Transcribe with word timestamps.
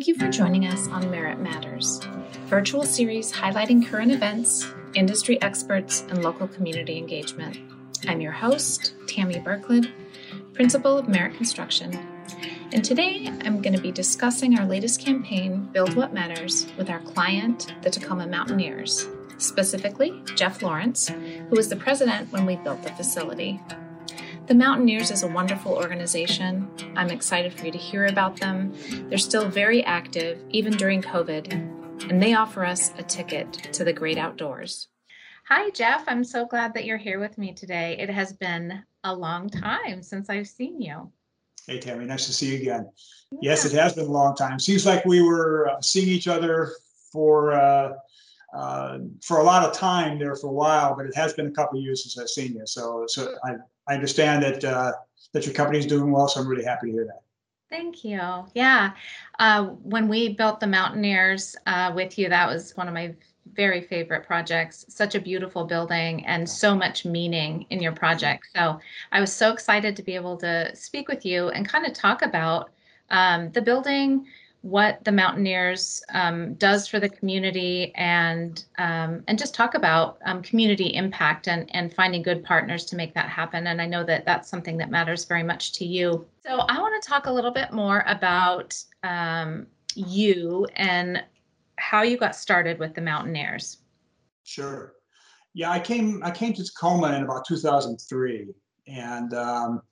Thank 0.00 0.08
you 0.08 0.14
for 0.14 0.30
joining 0.30 0.66
us 0.66 0.88
on 0.88 1.10
Merit 1.10 1.40
Matters, 1.40 2.00
virtual 2.46 2.84
series 2.84 3.30
highlighting 3.30 3.86
current 3.86 4.10
events, 4.10 4.66
industry 4.94 5.38
experts, 5.42 6.06
and 6.08 6.24
local 6.24 6.48
community 6.48 6.96
engagement. 6.96 7.58
I'm 8.08 8.22
your 8.22 8.32
host, 8.32 8.94
Tammy 9.06 9.38
Berklid, 9.40 9.92
Principal 10.54 10.96
of 10.96 11.06
Merit 11.06 11.34
Construction, 11.34 11.92
and 12.72 12.82
today 12.82 13.30
I'm 13.44 13.60
going 13.60 13.76
to 13.76 13.82
be 13.82 13.92
discussing 13.92 14.58
our 14.58 14.64
latest 14.64 15.02
campaign, 15.02 15.68
Build 15.70 15.94
What 15.94 16.14
Matters, 16.14 16.66
with 16.78 16.88
our 16.88 17.00
client, 17.00 17.74
the 17.82 17.90
Tacoma 17.90 18.26
Mountaineers, 18.26 19.06
specifically 19.36 20.22
Jeff 20.34 20.62
Lawrence, 20.62 21.08
who 21.08 21.54
was 21.54 21.68
the 21.68 21.76
president 21.76 22.32
when 22.32 22.46
we 22.46 22.56
built 22.56 22.82
the 22.82 22.90
facility. 22.92 23.60
The 24.50 24.56
Mountaineers 24.56 25.12
is 25.12 25.22
a 25.22 25.28
wonderful 25.28 25.74
organization. 25.74 26.68
I'm 26.96 27.10
excited 27.10 27.54
for 27.54 27.66
you 27.66 27.70
to 27.70 27.78
hear 27.78 28.06
about 28.06 28.34
them. 28.40 28.74
They're 29.08 29.16
still 29.16 29.48
very 29.48 29.84
active, 29.84 30.40
even 30.48 30.72
during 30.72 31.02
COVID, 31.02 31.52
and 32.10 32.20
they 32.20 32.34
offer 32.34 32.64
us 32.64 32.92
a 32.98 33.04
ticket 33.04 33.52
to 33.72 33.84
the 33.84 33.92
great 33.92 34.18
outdoors. 34.18 34.88
Hi, 35.48 35.70
Jeff. 35.70 36.02
I'm 36.08 36.24
so 36.24 36.46
glad 36.46 36.74
that 36.74 36.84
you're 36.84 36.98
here 36.98 37.20
with 37.20 37.38
me 37.38 37.52
today. 37.52 37.96
It 38.00 38.10
has 38.10 38.32
been 38.32 38.82
a 39.04 39.14
long 39.14 39.48
time 39.50 40.02
since 40.02 40.28
I've 40.28 40.48
seen 40.48 40.82
you. 40.82 41.12
Hey, 41.68 41.78
Tammy, 41.78 42.04
nice 42.04 42.26
to 42.26 42.32
see 42.32 42.56
you 42.56 42.60
again. 42.60 42.90
Yeah. 43.30 43.38
Yes, 43.52 43.64
it 43.64 43.72
has 43.78 43.92
been 43.92 44.06
a 44.06 44.10
long 44.10 44.34
time. 44.34 44.58
Seems 44.58 44.84
like 44.84 45.04
we 45.04 45.22
were 45.22 45.68
uh, 45.68 45.80
seeing 45.80 46.08
each 46.08 46.26
other 46.26 46.72
for 47.12 47.52
uh, 47.52 47.92
uh, 48.52 48.98
for 49.22 49.38
a 49.38 49.44
lot 49.44 49.64
of 49.64 49.74
time 49.74 50.18
there 50.18 50.34
for 50.34 50.48
a 50.48 50.52
while, 50.52 50.94
but 50.96 51.06
it 51.06 51.14
has 51.14 51.32
been 51.32 51.46
a 51.46 51.50
couple 51.50 51.78
of 51.78 51.84
years 51.84 52.02
since 52.02 52.18
I've 52.18 52.28
seen 52.28 52.54
you. 52.54 52.66
So, 52.66 53.04
so 53.06 53.34
I, 53.44 53.54
I 53.88 53.94
understand 53.94 54.42
that 54.42 54.64
uh, 54.64 54.92
that 55.32 55.46
your 55.46 55.54
company 55.54 55.78
is 55.78 55.86
doing 55.86 56.10
well. 56.10 56.28
So 56.28 56.40
I'm 56.40 56.48
really 56.48 56.64
happy 56.64 56.88
to 56.88 56.92
hear 56.92 57.04
that. 57.06 57.22
Thank 57.70 58.04
you. 58.04 58.20
Yeah, 58.54 58.92
uh, 59.38 59.66
when 59.66 60.08
we 60.08 60.34
built 60.34 60.58
the 60.58 60.66
Mountaineers 60.66 61.54
uh, 61.66 61.92
with 61.94 62.18
you, 62.18 62.28
that 62.28 62.48
was 62.48 62.76
one 62.76 62.88
of 62.88 62.94
my 62.94 63.14
very 63.52 63.80
favorite 63.80 64.26
projects. 64.26 64.84
Such 64.88 65.14
a 65.14 65.20
beautiful 65.20 65.64
building 65.64 66.26
and 66.26 66.48
so 66.48 66.74
much 66.74 67.04
meaning 67.04 67.66
in 67.70 67.80
your 67.80 67.92
project. 67.92 68.48
So 68.54 68.80
I 69.12 69.20
was 69.20 69.32
so 69.32 69.52
excited 69.52 69.96
to 69.96 70.02
be 70.02 70.14
able 70.14 70.36
to 70.38 70.74
speak 70.74 71.08
with 71.08 71.24
you 71.24 71.48
and 71.48 71.68
kind 71.68 71.86
of 71.86 71.92
talk 71.92 72.22
about 72.22 72.70
um, 73.10 73.50
the 73.52 73.62
building, 73.62 74.26
what 74.62 75.02
the 75.04 75.12
Mountaineers 75.12 76.02
um, 76.12 76.54
does 76.54 76.86
for 76.86 77.00
the 77.00 77.08
community 77.08 77.92
and 77.94 78.64
um, 78.78 79.24
and 79.26 79.38
just 79.38 79.54
talk 79.54 79.74
about 79.74 80.18
um, 80.26 80.42
community 80.42 80.94
impact 80.94 81.48
and 81.48 81.74
and 81.74 81.94
finding 81.94 82.22
good 82.22 82.44
partners 82.44 82.84
to 82.86 82.96
make 82.96 83.14
that 83.14 83.28
happen. 83.28 83.68
And 83.68 83.80
I 83.80 83.86
know 83.86 84.04
that 84.04 84.26
that's 84.26 84.50
something 84.50 84.76
that 84.76 84.90
matters 84.90 85.24
very 85.24 85.42
much 85.42 85.72
to 85.74 85.84
you. 85.84 86.26
So 86.44 86.60
I 86.60 86.78
want 86.78 87.02
to 87.02 87.08
talk 87.08 87.26
a 87.26 87.32
little 87.32 87.50
bit 87.50 87.72
more 87.72 88.04
about 88.06 88.76
um, 89.02 89.66
you 89.94 90.66
and 90.76 91.24
how 91.76 92.02
you 92.02 92.18
got 92.18 92.36
started 92.36 92.78
with 92.78 92.94
the 92.94 93.00
Mountaineers. 93.00 93.78
Sure. 94.44 94.94
Yeah, 95.54 95.70
I 95.70 95.80
came 95.80 96.22
I 96.22 96.30
came 96.30 96.52
to 96.52 96.64
Tacoma 96.64 97.16
in 97.16 97.22
about 97.22 97.46
2003, 97.46 98.54
and 98.86 99.34
um, 99.34 99.82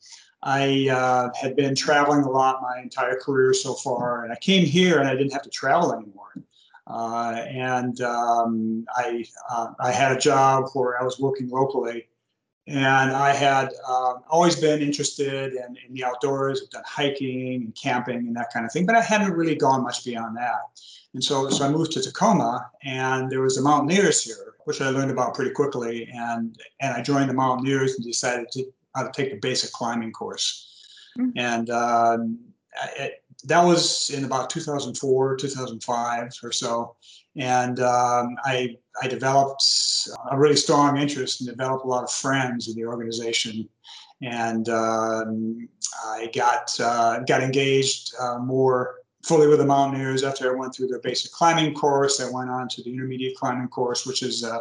I 0.42 0.89
uh, 0.89 1.31
had 1.41 1.56
been 1.56 1.75
traveling 1.75 2.22
a 2.22 2.31
lot 2.31 2.62
my 2.62 2.81
entire 2.81 3.19
career 3.19 3.53
so 3.53 3.75
far, 3.75 4.25
and 4.25 4.33
I 4.33 4.36
came 4.36 4.64
here 4.64 4.98
and 5.00 5.08
I 5.08 5.14
didn't 5.17 5.33
have 5.33 5.42
to 5.42 5.50
travel 5.50 5.92
anymore. 5.92 6.42
Uh, 6.86 7.45
and 7.48 8.00
um, 8.00 8.86
I 8.97 9.25
uh, 9.50 9.72
I 9.80 9.92
had 9.92 10.12
a 10.12 10.19
job 10.19 10.70
where 10.72 11.00
I 11.00 11.05
was 11.05 11.19
working 11.19 11.50
locally, 11.50 12.08
and 12.67 13.11
I 13.11 13.34
had 13.34 13.70
uh, 13.86 14.14
always 14.30 14.56
been 14.56 14.80
interested 14.80 15.55
in, 15.55 15.77
in 15.86 15.92
the 15.92 16.05
outdoors. 16.05 16.62
I've 16.62 16.70
done 16.70 16.84
hiking 16.86 17.55
and 17.64 17.75
camping 17.75 18.17
and 18.17 18.36
that 18.36 18.52
kind 18.52 18.64
of 18.64 18.73
thing, 18.73 18.86
but 18.86 18.95
I 18.95 19.02
hadn't 19.02 19.33
really 19.33 19.55
gone 19.55 19.83
much 19.83 20.05
beyond 20.05 20.36
that. 20.36 20.61
And 21.14 21.23
so, 21.23 21.48
so 21.50 21.67
I 21.67 21.70
moved 21.70 21.92
to 21.92 22.02
Tacoma, 22.02 22.70
and 22.84 23.30
there 23.30 23.42
was 23.42 23.57
the 23.57 23.63
Mountaineers 23.63 24.23
here, 24.23 24.55
which 24.64 24.80
I 24.80 24.90
learned 24.90 25.11
about 25.11 25.34
pretty 25.34 25.51
quickly. 25.51 26.08
And 26.14 26.58
and 26.80 26.95
I 26.95 27.02
joined 27.02 27.29
the 27.29 27.34
Mountaineers 27.34 27.96
and 27.96 28.05
decided 28.05 28.51
to 28.52 28.64
how 28.98 29.09
to 29.09 29.13
take 29.13 29.33
a 29.33 29.36
basic 29.36 29.73
climbing 29.73 30.13
course. 30.13 30.85
Mm-hmm. 31.19 31.39
And 31.39 31.70
um, 31.70 32.39
it, 32.97 33.23
that 33.45 33.64
was 33.64 34.11
in 34.11 34.25
about 34.25 34.51
2004, 34.51 35.36
2005 35.36 36.33
or 36.42 36.53
so. 36.53 36.97
And 37.37 37.79
um, 37.81 38.37
I, 38.45 38.77
I 39.01 39.07
developed 39.07 39.63
a 40.31 40.37
really 40.37 40.57
strong 40.57 40.98
interest 40.98 41.41
and 41.41 41.48
developed 41.48 41.85
a 41.85 41.89
lot 41.89 42.03
of 42.03 42.11
friends 42.11 42.69
in 42.69 42.75
the 42.75 42.85
organization. 42.85 43.69
And 44.23 44.69
um, 44.69 45.69
I 46.05 46.31
got, 46.35 46.79
uh, 46.81 47.20
got 47.20 47.42
engaged 47.42 48.13
uh, 48.19 48.39
more 48.39 48.97
fully 49.23 49.47
with 49.47 49.58
the 49.58 49.67
Mountaineers 49.67 50.25
after 50.25 50.53
I 50.53 50.58
went 50.58 50.75
through 50.75 50.89
their 50.89 51.01
basic 51.01 51.31
climbing 51.31 51.75
course. 51.75 52.20
I 52.20 52.31
went 52.31 52.51
on 52.51 52.69
to 52.69 52.83
the 52.83 52.91
intermediate 52.91 53.37
climbing 53.37 53.69
course, 53.69 54.05
which 54.05 54.23
is 54.23 54.42
uh, 54.42 54.58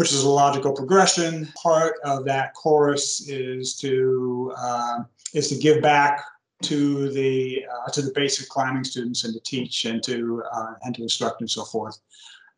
which 0.00 0.12
is 0.14 0.22
a 0.22 0.28
logical 0.30 0.72
progression. 0.72 1.46
Part 1.62 1.96
of 2.04 2.24
that 2.24 2.54
course 2.54 3.28
is 3.28 3.76
to 3.80 4.50
uh, 4.56 5.00
is 5.34 5.50
to 5.50 5.56
give 5.56 5.82
back 5.82 6.24
to 6.62 7.10
the 7.10 7.66
uh, 7.70 7.90
to 7.90 8.00
the 8.00 8.10
basic 8.14 8.48
climbing 8.48 8.82
students 8.82 9.24
and 9.24 9.34
to 9.34 9.40
teach 9.40 9.84
and 9.84 10.02
to 10.04 10.42
uh, 10.50 10.72
and 10.84 10.94
to 10.94 11.02
instruct 11.02 11.42
and 11.42 11.50
so 11.50 11.66
forth. 11.66 11.98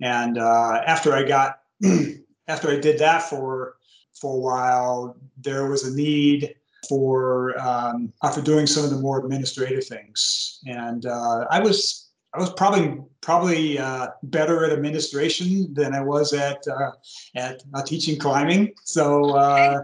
And 0.00 0.38
uh, 0.38 0.82
after 0.86 1.14
I 1.14 1.24
got 1.24 1.62
after 2.46 2.70
I 2.70 2.78
did 2.78 2.96
that 3.00 3.24
for 3.24 3.74
for 4.14 4.36
a 4.36 4.38
while, 4.38 5.16
there 5.36 5.68
was 5.68 5.82
a 5.82 5.96
need 5.96 6.54
for 6.88 7.58
um, 7.60 8.12
for 8.32 8.40
doing 8.40 8.68
some 8.68 8.84
of 8.84 8.90
the 8.90 9.00
more 9.00 9.18
administrative 9.18 9.84
things, 9.84 10.60
and 10.68 11.06
uh, 11.06 11.46
I 11.50 11.58
was 11.58 12.11
I 12.34 12.38
was 12.38 12.52
probably 12.54 12.98
probably 13.20 13.78
uh, 13.78 14.08
better 14.24 14.64
at 14.64 14.72
administration 14.72 15.72
than 15.74 15.94
I 15.94 16.00
was 16.00 16.32
at 16.32 16.66
uh, 16.66 16.92
at 17.34 17.62
uh, 17.74 17.82
teaching 17.82 18.18
climbing. 18.18 18.74
So 18.84 19.36
uh, 19.36 19.82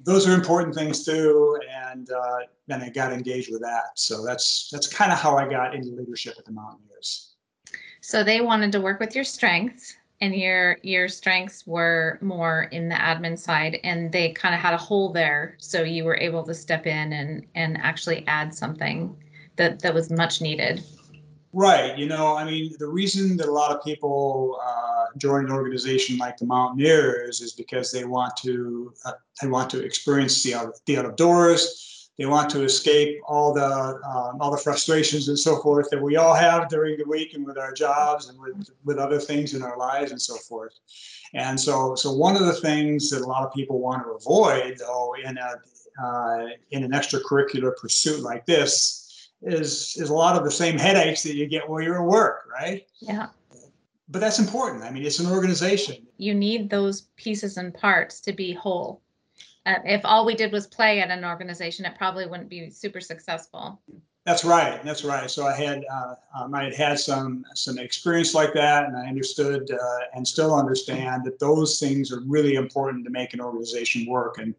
those 0.00 0.28
are 0.28 0.34
important 0.34 0.74
things 0.74 1.04
too, 1.04 1.58
and 1.70 2.08
uh, 2.10 2.38
then 2.68 2.82
I 2.82 2.90
got 2.90 3.12
engaged 3.12 3.50
with 3.50 3.62
that. 3.62 3.96
So 3.98 4.24
that's 4.24 4.68
that's 4.70 4.86
kind 4.86 5.12
of 5.12 5.18
how 5.18 5.36
I 5.36 5.48
got 5.48 5.74
into 5.74 5.90
leadership 5.90 6.34
at 6.38 6.44
the 6.44 6.52
Mountaineers. 6.52 7.34
So 8.00 8.22
they 8.22 8.40
wanted 8.40 8.72
to 8.72 8.80
work 8.80 9.00
with 9.00 9.14
your 9.16 9.24
strengths, 9.24 9.96
and 10.20 10.34
your 10.34 10.78
your 10.82 11.08
strengths 11.08 11.66
were 11.66 12.18
more 12.20 12.64
in 12.70 12.88
the 12.88 12.94
admin 12.94 13.36
side, 13.36 13.80
and 13.82 14.12
they 14.12 14.30
kind 14.30 14.54
of 14.54 14.60
had 14.60 14.72
a 14.72 14.78
hole 14.78 15.12
there. 15.12 15.56
So 15.58 15.82
you 15.82 16.04
were 16.04 16.16
able 16.16 16.44
to 16.44 16.54
step 16.54 16.86
in 16.86 17.12
and 17.12 17.44
and 17.56 17.76
actually 17.78 18.24
add 18.28 18.54
something 18.54 19.16
that 19.56 19.80
that 19.80 19.92
was 19.92 20.10
much 20.10 20.40
needed. 20.40 20.84
Right. 21.58 21.98
You 21.98 22.06
know, 22.06 22.36
I 22.36 22.44
mean, 22.44 22.76
the 22.78 22.86
reason 22.86 23.36
that 23.38 23.48
a 23.48 23.50
lot 23.50 23.74
of 23.74 23.82
people 23.82 24.60
uh, 24.64 25.06
join 25.16 25.46
an 25.46 25.50
organization 25.50 26.16
like 26.16 26.36
the 26.36 26.46
Mountaineers 26.46 27.40
is 27.40 27.52
because 27.52 27.90
they 27.90 28.04
want 28.04 28.36
to 28.44 28.94
uh, 29.04 29.14
they 29.42 29.48
want 29.48 29.68
to 29.70 29.84
experience 29.84 30.40
the 30.44 30.54
out, 30.54 30.78
the 30.86 30.98
outdoors. 30.98 32.12
They 32.16 32.26
want 32.26 32.48
to 32.50 32.62
escape 32.62 33.18
all 33.26 33.52
the 33.52 33.66
um, 33.66 34.40
all 34.40 34.52
the 34.52 34.62
frustrations 34.62 35.26
and 35.26 35.36
so 35.36 35.60
forth 35.60 35.90
that 35.90 36.00
we 36.00 36.14
all 36.14 36.32
have 36.32 36.68
during 36.68 36.96
the 36.96 37.08
week 37.08 37.34
and 37.34 37.44
with 37.44 37.58
our 37.58 37.72
jobs 37.72 38.28
and 38.28 38.38
with 38.38 38.70
with 38.84 38.98
other 38.98 39.18
things 39.18 39.54
in 39.54 39.64
our 39.64 39.76
lives 39.76 40.12
and 40.12 40.22
so 40.22 40.36
forth. 40.36 40.74
And 41.34 41.58
so, 41.58 41.96
so 41.96 42.12
one 42.12 42.36
of 42.36 42.46
the 42.46 42.54
things 42.54 43.10
that 43.10 43.22
a 43.22 43.26
lot 43.26 43.44
of 43.44 43.52
people 43.52 43.80
want 43.80 44.04
to 44.04 44.10
avoid, 44.10 44.78
though, 44.78 45.16
in 45.24 45.36
a 45.38 45.56
uh, 46.00 46.46
in 46.70 46.84
an 46.84 46.92
extracurricular 46.92 47.76
pursuit 47.76 48.20
like 48.20 48.46
this, 48.46 49.07
is 49.42 49.96
is 49.96 50.10
a 50.10 50.14
lot 50.14 50.36
of 50.36 50.44
the 50.44 50.50
same 50.50 50.78
headaches 50.78 51.22
that 51.22 51.34
you 51.34 51.46
get 51.46 51.68
while 51.68 51.80
you're 51.80 52.02
at 52.02 52.08
work, 52.08 52.48
right? 52.52 52.86
Yeah. 53.00 53.28
But 54.08 54.20
that's 54.20 54.38
important. 54.38 54.84
I 54.84 54.90
mean, 54.90 55.04
it's 55.04 55.18
an 55.18 55.30
organization. 55.30 56.06
You 56.16 56.34
need 56.34 56.70
those 56.70 57.02
pieces 57.16 57.58
and 57.58 57.74
parts 57.74 58.20
to 58.22 58.32
be 58.32 58.54
whole. 58.54 59.02
Uh, 59.66 59.76
if 59.84 60.00
all 60.04 60.24
we 60.24 60.34
did 60.34 60.50
was 60.50 60.66
play 60.66 61.00
at 61.00 61.10
an 61.10 61.24
organization, 61.24 61.84
it 61.84 61.94
probably 61.98 62.26
wouldn't 62.26 62.48
be 62.48 62.70
super 62.70 63.00
successful. 63.00 63.82
That's 64.28 64.44
right. 64.44 64.84
That's 64.84 65.04
right. 65.04 65.30
So 65.30 65.46
I 65.46 65.54
had 65.54 65.86
uh, 65.90 66.14
um, 66.38 66.54
I 66.54 66.64
had 66.64 66.74
had 66.74 67.00
some 67.00 67.46
some 67.54 67.78
experience 67.78 68.34
like 68.34 68.52
that, 68.52 68.84
and 68.84 68.94
I 68.94 69.06
understood 69.06 69.70
uh, 69.70 70.00
and 70.14 70.28
still 70.28 70.54
understand 70.54 71.24
that 71.24 71.38
those 71.38 71.80
things 71.80 72.12
are 72.12 72.20
really 72.26 72.56
important 72.56 73.06
to 73.06 73.10
make 73.10 73.32
an 73.32 73.40
organization 73.40 74.04
work. 74.04 74.36
And 74.36 74.54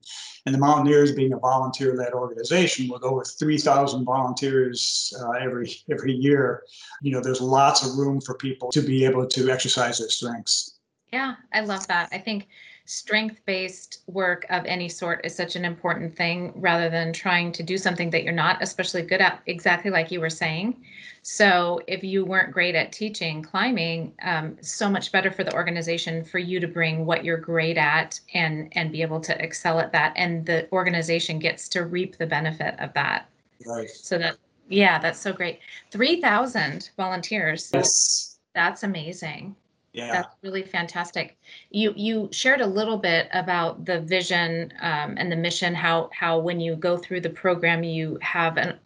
and 0.48 0.56
the 0.56 0.60
Mountaineers 0.60 1.12
being 1.12 1.34
a 1.34 1.38
volunteer-led 1.38 2.14
organization 2.14 2.90
with 2.90 3.04
over 3.04 3.24
3,000 3.24 4.06
volunteers 4.06 5.14
uh, 5.22 5.34
every 5.34 5.72
every 5.92 6.14
year, 6.14 6.64
you 7.04 7.12
know, 7.12 7.22
there's 7.22 7.40
lots 7.40 7.86
of 7.86 7.96
room 7.96 8.20
for 8.22 8.34
people 8.34 8.72
to 8.72 8.82
be 8.82 9.06
able 9.06 9.28
to 9.28 9.52
exercise 9.52 10.00
their 10.00 10.10
strengths. 10.10 10.80
Yeah, 11.14 11.36
I 11.54 11.60
love 11.60 11.86
that. 11.90 12.10
I 12.12 12.18
think 12.18 12.48
strength 12.90 13.40
based 13.46 14.02
work 14.08 14.48
of 14.50 14.66
any 14.66 14.90
sort 14.90 15.24
is 15.24 15.36
such 15.36 15.56
an 15.56 15.64
important 15.64 16.16
thing 16.16 16.52
rather 16.56 16.90
than 16.90 17.14
trying 17.14 17.52
to 17.52 17.62
do 17.62 17.78
something 17.78 18.10
that 18.10 18.24
you're 18.24 18.34
not 18.34 18.58
especially 18.64 19.04
good 19.04 19.22
at 19.22 19.42
exactly 19.46 19.92
like 19.92 20.10
you 20.10 20.20
were 20.20 20.30
saying 20.30 20.76
so 21.22 21.80
if 21.86 22.04
you 22.04 22.26
weren't 22.26 22.52
great 22.52 22.74
at 22.74 22.92
teaching 22.92 23.44
climbing 23.44 24.12
um, 24.24 24.58
so 24.60 24.90
much 24.90 25.12
better 25.12 25.30
for 25.30 25.44
the 25.44 25.54
organization 25.54 26.24
for 26.26 26.40
you 26.40 26.60
to 26.60 26.68
bring 26.68 27.06
what 27.06 27.24
you're 27.24 27.38
great 27.38 27.78
at 27.78 28.20
and 28.34 28.70
and 28.72 28.92
be 28.92 29.04
able 29.04 29.20
to 29.20 29.40
excel 29.40 29.80
at 29.80 29.92
that 29.92 30.12
and 30.16 30.44
the 30.48 30.68
organization 30.72 31.38
gets 31.38 31.70
to 31.70 31.86
reap 31.86 32.18
the 32.18 32.26
benefit 32.26 32.74
of 32.80 32.92
that 32.94 33.30
right 33.68 33.92
so 33.92 34.18
that 34.18 34.36
Yeah, 34.68 35.00
that's 35.00 35.20
so 35.20 35.34
great. 35.34 35.60
3,000 35.92 36.92
volunteers. 36.96 37.72
Yes. 37.74 38.38
That's 38.54 38.84
amazing. 38.84 39.56
Yeah. 39.94 40.12
That's 40.12 40.36
really 40.44 40.64
fantastic. 40.64 41.38
You 41.72 41.94
you 41.96 42.30
shared 42.32 42.62
a 42.62 42.68
little 42.68 42.98
bit 42.98 43.28
about 43.34 43.86
the 43.86 44.02
vision 44.02 44.72
um, 44.82 45.16
and 45.18 45.32
the 45.32 45.36
mission. 45.36 45.74
How 45.74 46.10
how 46.14 46.40
when 46.40 46.60
you 46.60 46.76
go 46.76 46.98
through 46.98 47.22
the 47.22 47.30
program, 47.30 47.84
you 47.84 48.18
have 48.22 48.58
an 48.58 48.78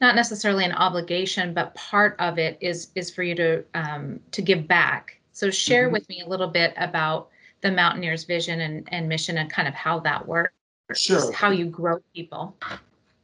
not 0.00 0.14
necessarily 0.14 0.64
an 0.64 0.72
obligation, 0.72 1.54
but 1.54 1.74
part 1.74 2.16
of 2.18 2.38
it 2.38 2.58
is 2.60 2.88
is 2.94 3.10
for 3.10 3.22
you 3.22 3.34
to 3.36 3.64
um, 3.74 4.20
to 4.32 4.42
give 4.42 4.68
back. 4.68 5.18
So 5.32 5.50
share 5.50 5.84
mm-hmm. 5.84 5.92
with 5.92 6.08
me 6.08 6.22
a 6.24 6.28
little 6.28 6.48
bit 6.48 6.74
about 6.76 7.28
the 7.62 7.70
Mountaineers 7.70 8.24
vision 8.24 8.60
and, 8.60 8.88
and 8.92 9.08
mission 9.08 9.38
and 9.38 9.50
kind 9.50 9.66
of 9.66 9.74
how 9.74 9.98
that 10.00 10.26
works. 10.26 10.52
Sure. 10.94 11.32
How 11.32 11.50
you 11.50 11.66
grow 11.66 11.98
people. 12.14 12.56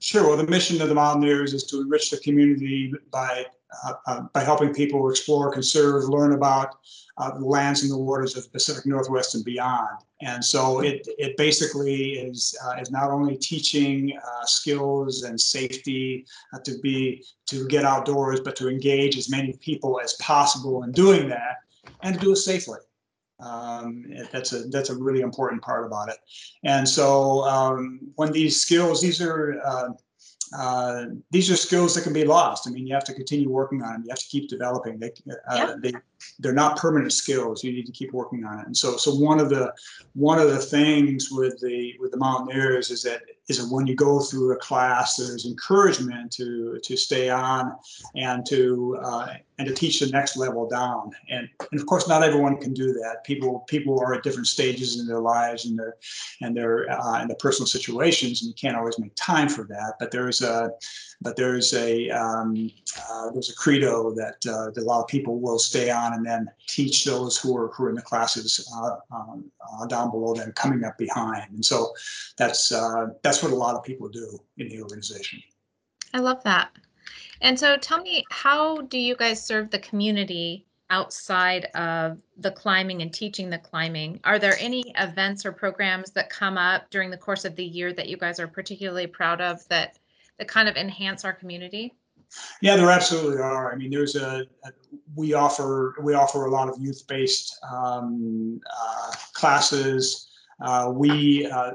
Sure. 0.02 0.26
Well, 0.26 0.36
the 0.36 0.48
mission 0.48 0.82
of 0.82 0.88
the 0.88 0.96
Mountaineers 0.96 1.54
is 1.54 1.62
to 1.64 1.80
enrich 1.80 2.10
the 2.10 2.16
community 2.16 2.92
by 3.12 3.46
uh, 3.84 3.92
uh, 4.08 4.20
by 4.32 4.42
helping 4.42 4.74
people 4.74 5.08
explore, 5.08 5.52
conserve, 5.52 6.08
learn 6.08 6.32
about 6.32 6.70
uh, 7.18 7.38
the 7.38 7.44
lands 7.44 7.82
and 7.82 7.90
the 7.92 7.96
waters 7.96 8.36
of 8.36 8.42
the 8.42 8.50
Pacific 8.50 8.84
Northwest 8.84 9.36
and 9.36 9.44
beyond. 9.44 10.00
And 10.20 10.44
so 10.44 10.80
it 10.80 11.06
it 11.18 11.36
basically 11.36 12.14
is 12.14 12.58
uh, 12.64 12.80
is 12.80 12.90
not 12.90 13.12
only 13.12 13.36
teaching 13.36 14.18
uh, 14.18 14.44
skills 14.44 15.22
and 15.22 15.40
safety 15.40 16.26
uh, 16.52 16.58
to 16.64 16.80
be 16.80 17.24
to 17.46 17.68
get 17.68 17.84
outdoors, 17.84 18.40
but 18.40 18.56
to 18.56 18.68
engage 18.68 19.16
as 19.16 19.30
many 19.30 19.52
people 19.60 20.00
as 20.02 20.14
possible 20.14 20.82
in 20.82 20.90
doing 20.90 21.28
that 21.28 21.58
and 22.02 22.16
to 22.16 22.20
do 22.20 22.32
it 22.32 22.36
safely. 22.36 22.78
Um, 23.42 24.04
that's 24.32 24.52
a 24.52 24.64
that's 24.68 24.90
a 24.90 24.94
really 24.94 25.20
important 25.20 25.62
part 25.62 25.86
about 25.86 26.08
it. 26.08 26.18
And 26.64 26.88
so 26.88 27.42
um, 27.44 28.00
when 28.14 28.32
these 28.32 28.60
skills, 28.60 29.00
these 29.00 29.20
are 29.20 29.60
uh, 29.64 29.88
uh, 30.56 31.06
these 31.30 31.50
are 31.50 31.56
skills 31.56 31.94
that 31.94 32.02
can 32.02 32.12
be 32.12 32.24
lost. 32.24 32.68
I 32.68 32.70
mean, 32.70 32.86
you 32.86 32.94
have 32.94 33.04
to 33.04 33.14
continue 33.14 33.48
working 33.48 33.82
on 33.82 33.92
them. 33.92 34.02
You 34.04 34.10
have 34.10 34.18
to 34.18 34.28
keep 34.28 34.48
developing. 34.48 34.98
They, 34.98 35.12
uh, 35.30 35.56
yeah. 35.56 35.74
they, 35.82 35.92
they're 36.38 36.52
not 36.52 36.76
permanent 36.76 37.12
skills. 37.12 37.62
You 37.64 37.72
need 37.72 37.86
to 37.86 37.92
keep 37.92 38.12
working 38.12 38.44
on 38.44 38.60
it. 38.60 38.66
And 38.66 38.76
so, 38.76 38.96
so 38.96 39.14
one 39.14 39.40
of 39.40 39.48
the, 39.48 39.72
one 40.14 40.38
of 40.38 40.50
the 40.50 40.58
things 40.58 41.30
with 41.30 41.60
the, 41.60 41.94
with 42.00 42.10
the 42.10 42.16
mountaineers 42.16 42.90
is 42.90 43.02
that, 43.02 43.22
is 43.48 43.58
that 43.58 43.74
when 43.74 43.86
you 43.86 43.94
go 43.94 44.20
through 44.20 44.52
a 44.52 44.56
class, 44.56 45.16
there's 45.16 45.46
encouragement 45.46 46.30
to, 46.32 46.78
to 46.82 46.96
stay 46.96 47.28
on 47.28 47.74
and 48.14 48.46
to, 48.46 48.98
uh, 49.02 49.34
and 49.58 49.68
to 49.68 49.74
teach 49.74 50.00
the 50.00 50.06
next 50.10 50.36
level 50.36 50.68
down. 50.68 51.10
And, 51.28 51.48
and 51.70 51.80
of 51.80 51.86
course, 51.86 52.08
not 52.08 52.22
everyone 52.22 52.56
can 52.58 52.72
do 52.72 52.92
that. 52.94 53.24
People, 53.24 53.60
people 53.68 54.00
are 54.00 54.14
at 54.14 54.22
different 54.22 54.46
stages 54.46 55.00
in 55.00 55.06
their 55.06 55.20
lives 55.20 55.66
and 55.66 55.78
their, 55.78 55.96
and 56.40 56.56
their, 56.56 56.90
uh, 56.90 57.20
and 57.20 57.28
their 57.28 57.36
personal 57.36 57.66
situations, 57.66 58.42
and 58.42 58.48
you 58.48 58.54
can't 58.54 58.76
always 58.76 58.98
make 58.98 59.12
time 59.16 59.48
for 59.48 59.64
that. 59.64 59.94
But 59.98 60.10
there's 60.10 60.40
a, 60.42 60.70
but 61.22 61.36
there's 61.36 61.72
a, 61.74 62.10
um, 62.10 62.70
uh, 63.10 63.30
there's 63.30 63.50
a 63.50 63.54
credo 63.54 64.12
that, 64.14 64.36
uh, 64.46 64.70
that 64.70 64.82
a 64.82 64.84
lot 64.84 65.00
of 65.00 65.08
people 65.08 65.40
will 65.40 65.58
stay 65.58 65.90
on 65.90 66.14
and 66.14 66.26
then 66.26 66.48
teach 66.68 67.04
those 67.04 67.38
who 67.38 67.56
are 67.56 67.68
who 67.68 67.84
are 67.84 67.90
in 67.90 67.94
the 67.94 68.02
classes 68.02 68.68
uh, 68.76 68.96
um, 69.14 69.44
uh, 69.80 69.86
down 69.86 70.10
below 70.10 70.34
them 70.34 70.52
coming 70.52 70.84
up 70.84 70.98
behind. 70.98 71.50
And 71.52 71.64
so 71.64 71.92
that's 72.36 72.72
uh, 72.72 73.08
that's 73.22 73.42
what 73.42 73.52
a 73.52 73.56
lot 73.56 73.74
of 73.74 73.82
people 73.82 74.08
do 74.08 74.38
in 74.58 74.68
the 74.68 74.82
organization. 74.82 75.42
I 76.14 76.20
love 76.20 76.42
that. 76.44 76.70
And 77.40 77.58
so 77.58 77.76
tell 77.76 78.00
me, 78.00 78.24
how 78.30 78.82
do 78.82 78.98
you 78.98 79.16
guys 79.16 79.44
serve 79.44 79.70
the 79.70 79.78
community 79.80 80.66
outside 80.90 81.64
of 81.74 82.18
the 82.36 82.50
climbing 82.50 83.02
and 83.02 83.12
teaching 83.12 83.50
the 83.50 83.58
climbing? 83.58 84.20
Are 84.24 84.38
there 84.38 84.56
any 84.60 84.92
events 84.98 85.44
or 85.44 85.50
programs 85.50 86.10
that 86.10 86.30
come 86.30 86.58
up 86.58 86.90
during 86.90 87.10
the 87.10 87.16
course 87.16 87.44
of 87.44 87.56
the 87.56 87.64
year 87.64 87.92
that 87.94 88.08
you 88.08 88.16
guys 88.16 88.38
are 88.38 88.46
particularly 88.46 89.06
proud 89.06 89.40
of 89.40 89.66
that 89.68 89.98
that 90.42 90.48
kind 90.48 90.68
of 90.68 90.76
enhance 90.76 91.24
our 91.24 91.32
community? 91.32 91.94
Yeah, 92.62 92.76
there 92.76 92.90
absolutely 92.90 93.40
are. 93.40 93.72
I 93.72 93.76
mean, 93.76 93.90
there's 93.90 94.16
a, 94.16 94.44
a 94.64 94.70
we 95.14 95.34
offer 95.34 95.94
we 96.02 96.14
offer 96.14 96.46
a 96.46 96.50
lot 96.50 96.68
of 96.68 96.76
youth 96.80 97.06
based 97.06 97.58
um, 97.70 98.60
uh, 98.80 99.12
classes. 99.34 100.28
Uh, 100.60 100.90
we 100.92 101.46
uh, 101.46 101.72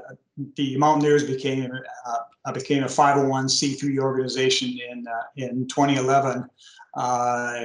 the 0.56 0.76
Mountaineers 0.76 1.24
became 1.24 1.70
uh, 2.06 2.52
became 2.52 2.82
a 2.82 2.86
501c3 2.86 3.98
organization 3.98 4.78
in 4.90 5.06
uh, 5.06 5.22
in 5.36 5.66
2011. 5.68 6.44
Uh, 6.94 7.60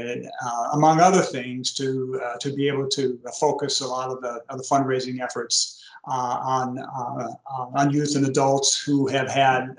among 0.74 1.02
other 1.02 1.22
things, 1.22 1.74
to 1.74 2.22
to 2.40 2.54
be 2.54 2.68
able 2.68 2.88
to 2.88 3.20
focus 3.40 3.82
a 3.82 3.88
lot 3.88 4.10
of 4.10 4.22
the, 4.22 4.42
of 4.50 4.58
the 4.60 4.64
fundraising 4.64 5.20
efforts 5.22 5.84
on 6.06 6.78
on 6.80 7.92
youth 7.92 8.16
and 8.16 8.26
adults 8.28 8.80
who 8.80 9.08
have 9.08 9.30
had 9.30 9.76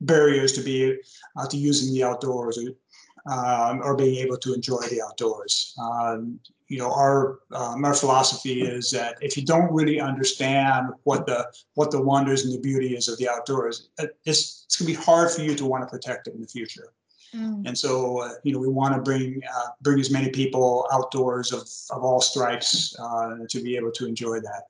barriers 0.00 0.52
to 0.52 0.62
be 0.62 0.96
uh, 1.36 1.46
to 1.48 1.56
using 1.56 1.92
the 1.92 2.04
outdoors 2.04 2.58
or, 2.58 3.32
um, 3.32 3.80
or 3.82 3.96
being 3.96 4.16
able 4.16 4.36
to 4.38 4.54
enjoy 4.54 4.80
the 4.90 5.02
outdoors. 5.02 5.74
Um, 5.80 6.40
you 6.68 6.78
know, 6.78 6.92
our 6.92 7.40
um, 7.52 7.84
our 7.84 7.94
philosophy 7.94 8.62
is 8.62 8.90
that 8.90 9.16
if 9.22 9.36
you 9.36 9.44
don't 9.44 9.72
really 9.72 10.00
understand 10.00 10.88
what 11.04 11.26
the 11.26 11.50
what 11.74 11.90
the 11.90 12.00
wonders 12.00 12.44
and 12.44 12.52
the 12.52 12.60
beauty 12.60 12.94
is 12.94 13.08
of 13.08 13.16
the 13.18 13.28
outdoors, 13.28 13.88
it's 14.24 14.64
it's 14.66 14.76
gonna 14.76 14.86
be 14.86 14.94
hard 14.94 15.30
for 15.30 15.42
you 15.42 15.54
to 15.54 15.64
want 15.64 15.82
to 15.82 15.88
protect 15.88 16.26
it 16.26 16.34
in 16.34 16.42
the 16.42 16.46
future. 16.46 16.92
Mm. 17.34 17.66
And 17.66 17.76
so, 17.76 18.22
uh, 18.22 18.32
you 18.42 18.52
know, 18.52 18.58
we 18.58 18.68
want 18.68 18.94
to 18.94 19.00
bring 19.00 19.40
uh, 19.54 19.68
bring 19.82 19.98
as 20.00 20.10
many 20.10 20.30
people 20.30 20.86
outdoors 20.92 21.52
of, 21.52 21.68
of 21.90 22.04
all 22.04 22.20
stripes 22.20 22.94
uh, 22.98 23.36
to 23.48 23.62
be 23.62 23.76
able 23.76 23.92
to 23.92 24.06
enjoy 24.06 24.40
that. 24.40 24.62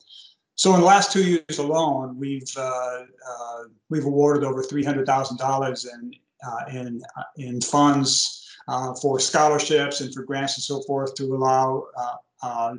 So 0.59 0.75
in 0.75 0.81
the 0.81 0.87
last 0.87 1.13
two 1.13 1.23
years 1.23 1.59
alone, 1.59 2.19
we've 2.19 2.53
uh, 2.57 3.05
uh, 3.31 3.63
we've 3.91 4.05
awarded 4.05 4.43
over 4.43 4.61
three 4.61 4.83
hundred 4.83 5.07
thousand 5.07 5.37
dollars 5.37 5.87
in 5.87 6.13
uh, 6.45 6.65
in 6.73 7.01
uh, 7.17 7.23
in 7.37 7.61
funds 7.61 8.45
uh, 8.67 8.93
for 8.95 9.21
scholarships 9.21 10.01
and 10.01 10.13
for 10.13 10.25
grants 10.25 10.57
and 10.57 10.65
so 10.65 10.83
forth 10.83 11.15
to 11.15 11.33
allow 11.37 11.85
uh, 12.43 12.75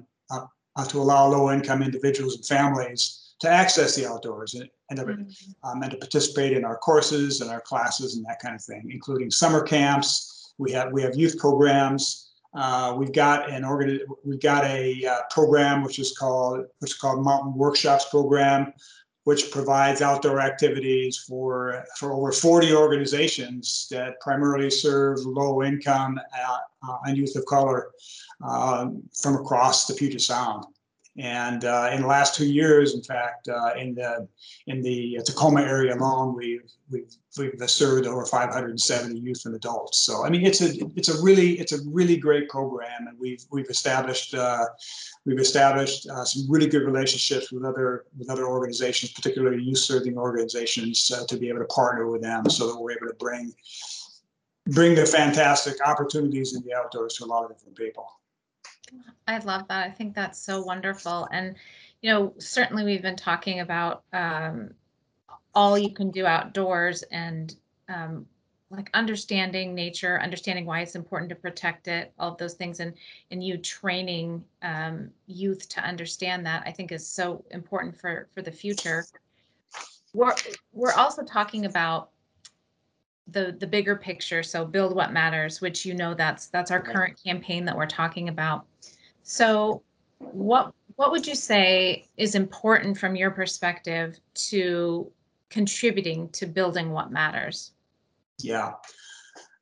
to 0.89 0.97
allow 0.97 1.27
low-income 1.27 1.81
individuals 1.81 2.35
and 2.35 2.45
families 2.45 3.33
to 3.39 3.49
access 3.49 3.95
the 3.95 4.07
outdoors 4.07 4.53
and, 4.55 4.69
and, 4.89 4.99
mm-hmm. 4.99 5.69
um, 5.69 5.81
and 5.81 5.91
to 5.91 5.97
participate 5.97 6.53
in 6.53 6.63
our 6.63 6.77
courses 6.77 7.41
and 7.41 7.49
our 7.49 7.61
classes 7.61 8.15
and 8.15 8.25
that 8.25 8.39
kind 8.39 8.55
of 8.55 8.61
thing, 8.61 8.89
including 8.91 9.31
summer 9.31 9.61
camps. 9.61 10.53
We 10.57 10.73
have 10.73 10.91
we 10.91 11.01
have 11.01 11.15
youth 11.15 11.37
programs. 11.37 12.28
Uh, 12.53 12.95
we've 12.97 13.13
got 13.13 13.49
an 13.49 13.63
organ. 13.63 13.99
We've 14.23 14.41
got 14.41 14.65
a 14.65 15.05
uh, 15.05 15.19
program 15.29 15.83
which 15.83 15.99
is 15.99 16.17
called 16.17 16.65
which 16.79 16.91
is 16.91 16.97
called 16.97 17.23
Mountain 17.23 17.53
Workshops 17.53 18.05
Program, 18.09 18.73
which 19.25 19.51
provides 19.51 20.01
outdoor 20.01 20.39
activities 20.39 21.17
for 21.27 21.85
for 21.97 22.11
over 22.13 22.31
40 22.31 22.73
organizations 22.73 23.87
that 23.91 24.19
primarily 24.19 24.69
serve 24.71 25.19
low 25.25 25.61
income 25.61 26.19
uh, 26.19 26.57
uh 26.87 26.97
and 27.06 27.18
youth 27.18 27.35
of 27.35 27.45
color 27.45 27.91
um, 28.44 29.03
from 29.21 29.35
across 29.35 29.85
the 29.85 29.94
Puget 29.94 30.21
Sound. 30.21 30.65
And 31.19 31.66
uh, 31.66 31.90
in 31.92 32.02
the 32.02 32.07
last 32.07 32.33
two 32.33 32.45
years, 32.45 32.95
in 32.95 33.04
fact, 33.04 33.49
uh, 33.49 33.73
in 33.78 33.94
the 33.94 34.26
in 34.68 34.81
the 34.81 35.19
Tacoma 35.26 35.61
area 35.61 35.94
alone, 35.94 36.33
we've 36.33 36.71
we've 36.90 37.14
we've 37.38 37.69
served 37.69 38.07
over 38.07 38.26
570 38.26 39.19
youth 39.19 39.42
and 39.44 39.54
adults. 39.54 39.99
So 39.99 40.26
I 40.26 40.30
mean, 40.30 40.45
it's 40.45 40.61
a 40.61 40.71
it's 40.95 41.09
a 41.09 41.21
really 41.21 41.59
it's 41.59 41.73
a 41.73 41.80
really 41.90 42.16
great 42.16 42.47
program, 42.47 43.07
and 43.09 43.19
we've 43.19 43.44
we've 43.52 43.69
established 43.69 44.33
uh, 44.33 44.66
we've 45.26 45.40
established 45.40 46.07
uh, 46.07 46.23
some 46.23 46.49
really 46.49 46.68
good 46.68 46.83
relationships 46.83 47.52
with 47.52 47.66
other 47.66 48.06
with 48.18 48.30
other 48.30 48.45
organizations, 48.45 49.11
particularly 49.11 49.61
youth 49.61 49.80
serving 49.80 50.18
organizations, 50.18 51.11
uh, 51.11 51.26
to 51.26 51.35
be 51.35 51.49
able 51.49 51.59
to 51.59 51.66
partner 51.66 52.07
with 52.07 52.21
them, 52.21 52.49
so 52.49 52.68
that 52.68 52.80
we're 52.80 52.92
able 52.92 53.07
to 53.07 53.16
bring 53.16 53.54
bring 54.68 54.95
the 54.95 55.06
fantastic 55.06 55.85
opportunities 55.85 56.56
in 56.56 56.64
the 56.64 56.73
outdoors 56.73 57.16
to 57.16 57.26
a 57.26 57.28
lot 57.28 57.44
of 57.44 57.49
different 57.49 57.76
people. 57.76 58.07
I 59.27 59.37
love 59.39 59.67
that. 59.67 59.85
I 59.85 59.91
think 59.91 60.15
that's 60.15 60.39
so 60.39 60.61
wonderful. 60.61 61.27
And, 61.31 61.55
you 62.01 62.11
know, 62.11 62.33
certainly 62.37 62.83
we've 62.83 63.01
been 63.01 63.15
talking 63.15 63.59
about 63.59 64.03
um, 64.13 64.71
all 65.53 65.77
you 65.77 65.93
can 65.93 66.11
do 66.11 66.25
outdoors 66.25 67.03
and 67.03 67.55
um, 67.87 68.25
like 68.71 68.89
understanding 68.93 69.73
nature, 69.73 70.19
understanding 70.21 70.65
why 70.65 70.81
it's 70.81 70.95
important 70.95 71.29
to 71.29 71.35
protect 71.35 71.87
it, 71.87 72.13
all 72.19 72.31
of 72.31 72.37
those 72.37 72.53
things, 72.53 72.79
and 72.79 72.93
and 73.31 73.43
you 73.43 73.57
training 73.57 74.43
um, 74.61 75.09
youth 75.25 75.67
to 75.69 75.81
understand 75.81 76.45
that 76.45 76.63
I 76.65 76.71
think 76.71 76.91
is 76.91 77.07
so 77.07 77.43
important 77.51 77.99
for 77.99 78.27
for 78.33 78.41
the 78.41 78.51
future. 78.51 79.05
We're 80.13 80.35
we're 80.71 80.93
also 80.93 81.23
talking 81.23 81.65
about 81.65 82.09
the 83.31 83.56
the 83.59 83.68
bigger 83.68 83.95
picture. 83.95 84.44
So 84.44 84.66
build 84.66 84.95
what 84.95 85.12
matters 85.12 85.62
which 85.62 85.86
you 85.86 85.94
know 85.94 86.14
that's 86.14 86.48
that's 86.48 86.71
our 86.71 86.81
current 86.81 87.21
campaign 87.24 87.66
that 87.66 87.76
we're 87.76 87.88
talking 87.88 88.30
about. 88.30 88.66
So 89.24 89.83
what 90.19 90.74
what 90.95 91.12
would 91.12 91.26
you 91.26 91.36
say 91.36 92.07
is 92.18 92.36
important 92.36 92.98
from 92.98 93.16
your 93.16 93.31
perspective 93.31 94.19
to 94.33 95.12
contributing 95.50 96.30
to 96.30 96.45
building 96.45 96.92
what 96.92 97.12
matters? 97.12 97.71
Yeah. 98.40 98.74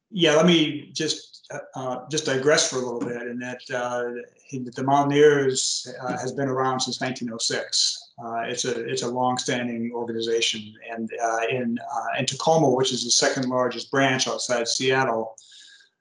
Yeah 0.09 0.35
let 0.35 0.45
me 0.45 0.89
just 0.93 1.47
uh, 1.51 1.59
uh 1.75 2.09
just 2.09 2.25
digress 2.25 2.69
for 2.69 2.77
a 2.77 2.79
little 2.79 2.99
bit 2.99 3.21
in 3.23 3.39
that 3.39 3.61
uh, 3.73 4.03
the 4.51 4.83
mountaineers 4.83 5.87
uh, 6.01 6.17
has 6.17 6.31
been 6.31 6.47
around 6.47 6.79
since 6.79 7.01
1906 7.01 8.06
Uh, 8.23 8.41
it's 8.47 8.65
a 8.65 8.83
it's 8.89 9.03
a 9.03 9.07
long-standing 9.07 9.91
organization, 9.93 10.73
and 10.91 11.09
uh, 11.23 11.41
in 11.51 11.77
uh, 11.79 12.19
in 12.19 12.25
Tacoma, 12.25 12.69
which 12.69 12.91
is 12.91 13.03
the 13.03 13.11
second 13.11 13.47
largest 13.47 13.91
branch 13.91 14.27
outside 14.27 14.67
Seattle, 14.67 15.35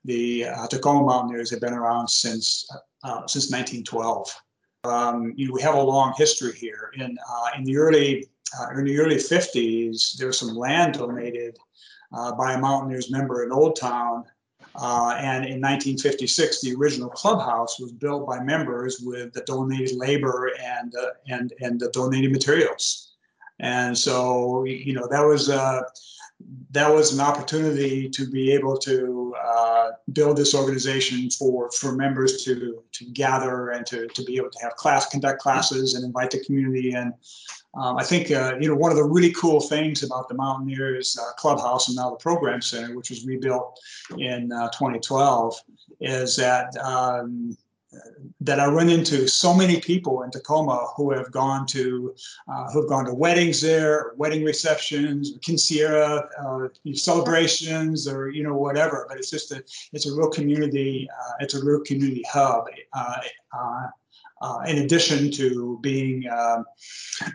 the 0.03 0.45
uh, 0.45 0.67
Tacoma 0.67 1.05
Mountaineers 1.05 1.51
have 1.51 1.61
been 1.61 1.73
around 1.73 2.07
since 2.07 2.67
uh, 3.03 3.27
since 3.27 3.51
1912. 3.51 4.33
Um, 4.83 5.33
you 5.35 5.47
know, 5.47 5.53
we 5.53 5.61
have 5.61 5.75
a 5.75 5.81
long 5.81 6.13
history 6.17 6.53
here. 6.53 6.91
In 6.95 7.17
in 7.55 7.63
the 7.63 7.77
early 7.77 8.27
in 8.75 8.85
the 8.85 8.99
early 8.99 9.17
50s, 9.17 10.17
there 10.17 10.27
was 10.27 10.39
some 10.39 10.55
land 10.55 10.95
donated 10.95 11.55
by 12.11 12.53
a 12.53 12.57
Mountaineers 12.57 13.11
member 13.11 13.43
in 13.43 13.51
Old 13.51 13.75
Town 13.75 14.23
uh, 14.77 15.15
and 15.17 15.43
in 15.45 15.59
1956, 15.59 16.61
the 16.61 16.75
original 16.75 17.09
clubhouse 17.09 17.79
was 17.79 17.91
built 17.91 18.27
by 18.27 18.39
members 18.39 18.99
with 19.01 19.33
the 19.33 19.41
donated 19.41 19.97
labor 19.97 20.51
and 20.61 20.93
uh, 20.95 21.09
and 21.27 21.53
and 21.61 21.79
the 21.79 21.89
donated 21.89 22.31
materials. 22.31 23.13
And 23.59 23.97
so, 23.97 24.65
you 24.65 24.93
know, 24.93 25.07
that 25.07 25.21
was 25.21 25.49
uh, 25.49 25.81
that 26.71 26.93
was 26.93 27.13
an 27.13 27.19
opportunity 27.19 28.09
to 28.09 28.29
be 28.29 28.51
able 28.51 28.77
to 28.77 29.35
uh, 29.43 29.89
build 30.13 30.37
this 30.37 30.53
organization 30.53 31.29
for 31.31 31.71
for 31.71 31.93
members 31.93 32.43
to 32.43 32.83
to 32.91 33.05
gather 33.05 33.69
and 33.71 33.85
to 33.87 34.07
to 34.07 34.23
be 34.23 34.37
able 34.37 34.51
to 34.51 34.59
have 34.61 34.75
class 34.75 35.09
conduct 35.09 35.41
classes 35.41 35.95
and 35.95 36.05
invite 36.05 36.31
the 36.31 36.39
community 36.43 36.93
and 36.93 37.13
um, 37.77 37.97
I 37.97 38.03
think 38.03 38.31
uh, 38.31 38.55
you 38.59 38.67
know 38.67 38.75
one 38.75 38.91
of 38.91 38.97
the 38.97 39.03
really 39.03 39.31
cool 39.33 39.59
things 39.59 40.03
about 40.03 40.29
the 40.29 40.35
Mountaineers 40.35 41.17
uh, 41.19 41.33
Clubhouse 41.33 41.87
and 41.87 41.95
now 41.97 42.09
the 42.09 42.15
Program 42.17 42.61
Center, 42.61 42.95
which 42.95 43.09
was 43.09 43.25
rebuilt 43.25 43.79
in 44.17 44.51
uh, 44.51 44.69
2012, 44.69 45.55
is 46.01 46.35
that 46.37 46.75
um, 46.77 47.55
that 48.41 48.59
I 48.59 48.67
run 48.67 48.89
into 48.89 49.27
so 49.27 49.53
many 49.53 49.79
people 49.79 50.23
in 50.23 50.31
Tacoma 50.31 50.87
who 50.95 51.11
have 51.11 51.31
gone 51.31 51.65
to 51.67 52.15
uh, 52.47 52.71
who 52.71 52.81
have 52.81 52.89
gone 52.89 53.05
to 53.05 53.13
weddings 53.13 53.61
there, 53.61 54.13
wedding 54.17 54.43
receptions, 54.43 55.37
quinceañera 55.39 56.27
uh, 56.39 56.93
celebrations, 56.93 58.07
or 58.07 58.29
you 58.29 58.43
know 58.43 58.55
whatever. 58.55 59.05
But 59.09 59.17
it's 59.17 59.31
just 59.31 59.51
a 59.51 59.63
it's 59.93 60.07
a 60.07 60.13
real 60.13 60.29
community. 60.29 61.07
Uh, 61.11 61.33
it's 61.39 61.53
a 61.53 61.63
real 61.63 61.81
community 61.81 62.23
hub 62.31 62.65
uh, 64.41 64.59
in 64.67 64.79
addition 64.79 65.31
to 65.31 65.79
being 65.81 66.27
um, 66.29 66.65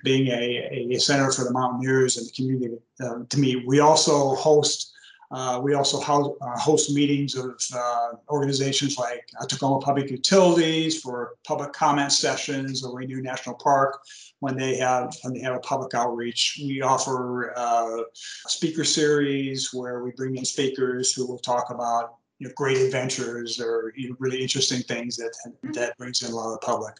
being 0.04 0.28
a, 0.28 0.94
a 0.94 0.98
center 0.98 1.32
for 1.32 1.44
the 1.44 1.52
Mountaineers 1.52 2.16
and 2.16 2.26
the 2.26 2.32
community 2.32 2.76
uh, 3.00 3.24
to 3.28 3.38
meet, 3.38 3.66
we 3.66 3.80
also 3.80 4.34
host 4.36 4.91
uh, 5.32 5.58
we 5.62 5.74
also 5.74 5.98
uh, 6.00 6.58
host 6.58 6.92
meetings 6.92 7.34
of 7.34 7.58
uh, 7.74 8.10
organizations 8.28 8.98
like 8.98 9.26
Tacoma 9.48 9.80
Public 9.80 10.10
Utilities 10.10 11.00
for 11.00 11.36
public 11.46 11.72
comment 11.72 12.12
sessions, 12.12 12.84
or 12.84 12.94
Rainier 12.94 13.22
National 13.22 13.54
Park 13.56 14.02
when 14.40 14.56
they 14.56 14.76
have 14.76 15.14
when 15.22 15.32
they 15.32 15.40
have 15.40 15.56
a 15.56 15.60
public 15.60 15.94
outreach. 15.94 16.60
We 16.62 16.82
offer 16.82 17.54
uh, 17.56 18.02
speaker 18.46 18.84
series 18.84 19.72
where 19.72 20.02
we 20.04 20.10
bring 20.10 20.36
in 20.36 20.44
speakers 20.44 21.14
who 21.14 21.26
will 21.26 21.38
talk 21.38 21.70
about 21.70 22.16
you 22.38 22.48
know, 22.48 22.54
great 22.54 22.76
adventures 22.76 23.58
or 23.58 23.94
you 23.96 24.10
know, 24.10 24.16
really 24.18 24.42
interesting 24.42 24.82
things 24.82 25.16
that 25.16 25.32
that 25.72 25.96
brings 25.96 26.22
in 26.22 26.30
a 26.30 26.34
lot 26.34 26.52
of 26.52 26.60
the 26.60 26.66
public. 26.66 26.94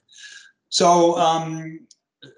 So 0.71 1.19
um, 1.19 1.81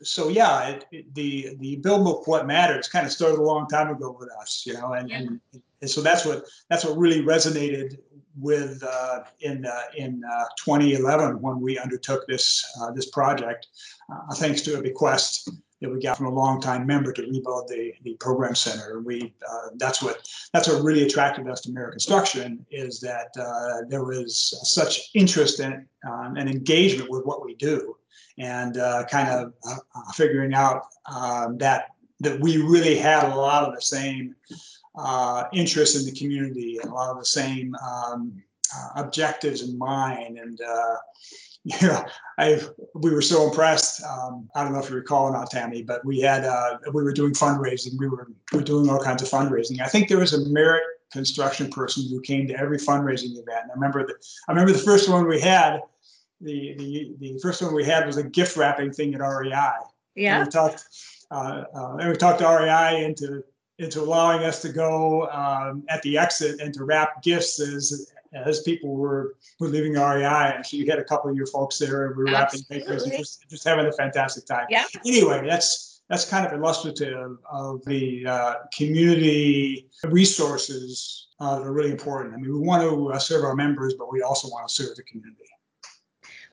so 0.03 0.29
yeah, 0.29 0.69
it, 0.69 0.87
it, 0.93 1.15
the 1.15 1.57
the 1.61 1.77
build 1.77 2.05
book 2.05 2.27
what 2.27 2.47
matters 2.47 2.89
kind 2.89 3.07
of 3.07 3.13
started 3.13 3.39
a 3.39 3.43
long 3.43 3.67
time 3.69 3.91
ago 3.91 4.17
with 4.19 4.31
us, 4.41 4.65
you 4.67 4.75
know, 4.75 4.93
and, 4.93 5.11
and, 5.11 5.41
and 5.53 5.91
so 5.91 6.01
that's 6.01 6.25
what 6.25 6.45
that's 6.71 6.85
what 6.85 6.97
really 6.97 7.23
resonated 7.23 7.99
with 8.39 8.83
uh, 8.83 9.25
in 9.41 9.65
uh, 9.67 9.83
in 9.97 10.23
uh, 10.25 10.45
2011 10.65 11.41
when 11.41 11.61
we 11.61 11.79
undertook 11.79 12.27
this 12.27 12.65
uh, 12.81 12.91
this 12.93 13.11
project, 13.11 13.69
uh, 14.13 14.35
thanks 14.35 14.63
to 14.63 14.79
a 14.79 14.83
bequest 14.83 15.51
that 15.81 15.91
we 15.91 16.01
got 16.01 16.17
from 16.17 16.27
a 16.27 16.31
longtime 16.31 16.87
member 16.87 17.13
to 17.13 17.23
rebuild 17.23 17.69
the, 17.69 17.93
the 18.03 18.15
program 18.15 18.55
center. 18.55 19.01
We 19.01 19.35
uh, 19.49 19.69
that's 19.77 20.03
what 20.03 20.27
that's 20.53 20.69
what 20.69 20.83
really 20.83 21.05
attracted 21.05 21.49
us 21.49 21.61
to 21.63 21.73
Merit 21.73 21.93
Construction 21.93 22.65
is 22.71 23.01
that 23.01 23.29
uh, 23.39 23.87
there 23.89 24.05
was 24.05 24.59
such 24.65 25.11
interest 25.15 25.61
in 25.61 25.87
um, 26.09 26.37
and 26.37 26.49
engagement 26.49 27.11
with 27.11 27.25
what 27.25 27.45
we 27.45 27.55
do, 27.55 27.97
and 28.39 28.79
uh, 28.79 29.05
kind 29.05 29.29
of 29.29 29.55
uh, 29.67 29.77
uh, 29.95 30.13
figuring 30.13 30.55
out 30.55 30.87
um, 31.07 31.59
that 31.59 31.91
that 32.21 32.41
we 32.41 32.59
really 32.59 32.97
had 32.97 33.25
a 33.25 33.35
lot 33.35 33.65
of 33.65 33.75
the 33.75 33.83
same 33.83 34.35
uh, 34.97 35.45
interests 35.53 35.99
in 35.99 36.05
the 36.05 36.19
community 36.19 36.79
and 36.81 36.91
a 36.91 36.95
lot 36.95 37.11
of 37.11 37.19
the 37.19 37.25
same 37.25 37.75
um, 37.77 38.43
objectives 38.97 39.63
in 39.63 39.77
mind 39.77 40.39
and 40.39 40.61
yeah, 41.81 42.05
I 42.37 42.61
we 42.93 43.11
were 43.11 43.23
so 43.23 43.49
impressed. 43.49 44.05
Um, 44.05 44.51
I 44.55 44.63
don't 44.63 44.75
know 44.75 44.81
if 44.81 44.91
you 44.91 44.97
recall 44.97 45.25
or 45.25 45.33
not, 45.33 45.51
Tammy, 45.51 45.83
but 45.83 46.05
we 46.05 46.21
had 46.21 46.45
uh, 46.45 46.77
we 46.93 47.03
were 47.03 47.13
doing 47.13 47.33
fundraising. 47.33 47.99
We 47.99 48.07
were 48.07 48.29
we 48.53 48.59
were 48.59 48.65
doing 48.65 48.91
all 48.91 49.03
kinds 49.03 49.23
of 49.23 49.31
fundraising. 49.31 49.81
I 49.81 49.87
think 49.87 50.09
there 50.09 50.19
was 50.19 50.35
a 50.35 50.47
merit 50.51 50.83
construction 51.11 51.71
person 51.71 52.07
who 52.11 52.21
came 52.21 52.47
to 52.49 52.59
every 52.59 52.77
fundraising 52.77 53.33
event. 53.33 53.63
And 53.63 53.71
I 53.71 53.75
remember 53.75 54.07
the 54.07 54.15
I 54.47 54.53
remember 54.53 54.73
the 54.73 54.79
first 54.79 55.09
one 55.09 55.27
we 55.27 55.41
had. 55.41 55.81
The 56.45 56.75
the 56.79 57.15
the 57.19 57.39
first 57.41 57.63
one 57.63 57.75
we 57.75 57.85
had 57.85 58.07
was 58.07 58.17
a 58.17 58.23
gift 58.23 58.57
wrapping 58.57 58.93
thing 58.93 59.15
at 59.15 59.21
REI. 59.21 59.73
Yeah. 60.15 60.37
And 60.37 60.47
we 60.47 60.51
talked 60.51 60.85
uh, 61.31 61.65
uh, 61.75 61.97
and 61.97 62.11
we 62.11 62.17
talked 62.17 62.41
to 62.41 62.47
REI 62.47 63.05
into 63.05 63.43
into 63.79 64.01
allowing 64.01 64.45
us 64.45 64.63
to 64.63 64.69
go 64.69 65.29
um, 65.31 65.85
at 65.89 66.01
the 66.03 66.17
exit 66.17 66.61
and 66.61 66.73
to 66.75 66.85
wrap 66.85 67.23
gifts 67.23 67.61
as 67.61 68.13
as 68.35 68.63
people 68.63 68.95
were 68.95 69.37
were 69.61 69.69
leaving 69.69 69.95
REI, 69.95 70.55
and 70.57 70.67
so 70.67 70.77
you 70.77 70.87
had 70.87 70.99
a 70.99 71.05
couple 71.05 71.31
of 71.31 71.37
your 71.37 71.47
folks 71.47 71.79
there, 71.79 72.07
and 72.07 72.17
we 72.17 72.25
were 72.25 72.33
wrapping 72.33 72.63
papers 72.65 73.05
and 73.05 73.13
just, 73.13 73.49
just 73.49 73.65
having 73.65 73.87
a 73.87 73.93
fantastic 73.93 74.45
time. 74.45 74.67
Yeah. 74.69 74.85
Anyway, 75.07 75.47
that's 75.47 76.03
that's 76.09 76.29
kind 76.29 76.47
of 76.47 76.53
illustrative 76.53 77.39
of 77.51 77.85
the 77.87 78.27
uh, 78.27 78.55
community 78.77 79.89
resources 80.05 81.29
uh, 81.41 81.59
that 81.59 81.65
are 81.65 81.73
really 81.73 81.91
important. 81.91 82.35
I 82.35 82.37
mean, 82.39 82.53
we 82.53 82.59
want 82.59 82.83
to 82.83 83.13
uh, 83.13 83.19
serve 83.19 83.45
our 83.45 83.55
members, 83.55 83.95
but 83.95 84.13
we 84.13 84.23
also 84.23 84.49
want 84.49 84.69
to 84.69 84.75
serve 84.75 84.97
the 84.97 85.03
community. 85.05 85.45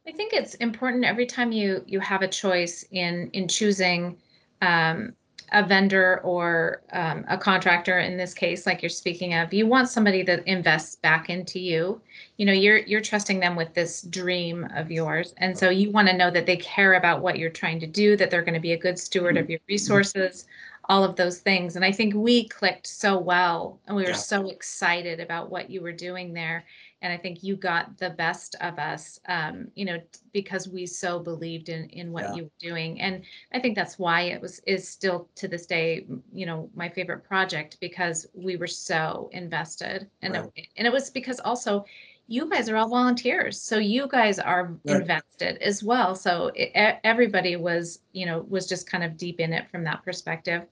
I 0.07 0.11
think 0.11 0.33
it's 0.33 0.55
important 0.55 1.05
every 1.05 1.25
time 1.25 1.51
you 1.51 1.83
you 1.85 1.99
have 1.99 2.21
a 2.21 2.27
choice 2.27 2.83
in 2.91 3.29
in 3.33 3.47
choosing 3.47 4.17
um, 4.61 5.13
a 5.51 5.65
vendor 5.65 6.21
or 6.23 6.81
um, 6.93 7.25
a 7.27 7.37
contractor 7.37 7.99
in 7.99 8.15
this 8.15 8.33
case 8.33 8.65
like 8.65 8.81
you're 8.81 8.89
speaking 8.89 9.33
of 9.33 9.53
you 9.53 9.67
want 9.67 9.89
somebody 9.89 10.23
that 10.23 10.47
invests 10.47 10.95
back 10.95 11.29
into 11.29 11.59
you. 11.59 12.01
You 12.37 12.45
know 12.47 12.53
you're 12.53 12.79
you're 12.79 13.01
trusting 13.01 13.39
them 13.39 13.55
with 13.55 13.73
this 13.75 14.01
dream 14.03 14.67
of 14.75 14.91
yours. 14.91 15.35
And 15.37 15.57
so 15.57 15.69
you 15.69 15.91
want 15.91 16.07
to 16.07 16.17
know 16.17 16.31
that 16.31 16.47
they 16.47 16.57
care 16.57 16.95
about 16.95 17.21
what 17.21 17.37
you're 17.37 17.49
trying 17.51 17.79
to 17.81 17.87
do 17.87 18.17
that 18.17 18.31
they're 18.31 18.43
going 18.43 18.55
to 18.55 18.59
be 18.59 18.73
a 18.73 18.77
good 18.77 18.97
steward 18.97 19.37
of 19.37 19.49
your 19.49 19.59
resources 19.67 20.47
all 20.85 21.03
of 21.03 21.15
those 21.15 21.37
things. 21.37 21.75
And 21.75 21.85
i 21.85 21.91
think 21.91 22.15
we 22.15 22.47
clicked 22.47 22.87
so 22.87 23.19
well 23.19 23.79
and 23.85 23.95
we 23.95 24.03
were 24.03 24.09
yeah. 24.09 24.15
so 24.15 24.49
excited 24.49 25.19
about 25.19 25.51
what 25.51 25.69
you 25.69 25.81
were 25.81 25.93
doing 25.93 26.33
there 26.33 26.65
and 27.01 27.11
I 27.11 27.17
think 27.17 27.43
you 27.43 27.55
got 27.55 27.97
the 27.97 28.11
best 28.11 28.55
of 28.61 28.77
us, 28.77 29.19
um, 29.27 29.67
you 29.73 29.85
know, 29.85 29.99
because 30.33 30.69
we 30.69 30.85
so 30.85 31.19
believed 31.19 31.69
in 31.69 31.85
in 31.89 32.11
what 32.11 32.23
yeah. 32.23 32.35
you 32.35 32.43
were 32.43 32.51
doing, 32.59 33.01
and 33.01 33.23
I 33.53 33.59
think 33.59 33.75
that's 33.75 33.97
why 33.97 34.21
it 34.21 34.41
was 34.41 34.59
is 34.67 34.87
still 34.87 35.27
to 35.35 35.47
this 35.47 35.65
day, 35.65 36.05
you 36.33 36.45
know, 36.45 36.69
my 36.75 36.89
favorite 36.89 37.23
project 37.23 37.77
because 37.81 38.27
we 38.33 38.55
were 38.55 38.67
so 38.67 39.29
invested, 39.33 40.07
and 40.21 40.33
right. 40.33 40.49
it, 40.55 40.67
and 40.77 40.85
it 40.85 40.93
was 40.93 41.09
because 41.09 41.39
also 41.39 41.85
you 42.27 42.49
guys 42.49 42.69
are 42.69 42.77
all 42.77 42.87
volunteers 42.87 43.59
so 43.59 43.77
you 43.77 44.07
guys 44.07 44.39
are 44.39 44.77
right. 44.85 45.01
invested 45.01 45.57
as 45.57 45.83
well 45.83 46.15
so 46.15 46.49
it, 46.55 46.97
everybody 47.03 47.57
was 47.57 47.99
you 48.13 48.25
know 48.25 48.45
was 48.47 48.67
just 48.67 48.89
kind 48.89 49.03
of 49.03 49.17
deep 49.17 49.41
in 49.41 49.51
it 49.51 49.69
from 49.69 49.83
that 49.83 50.01
perspective 50.05 50.63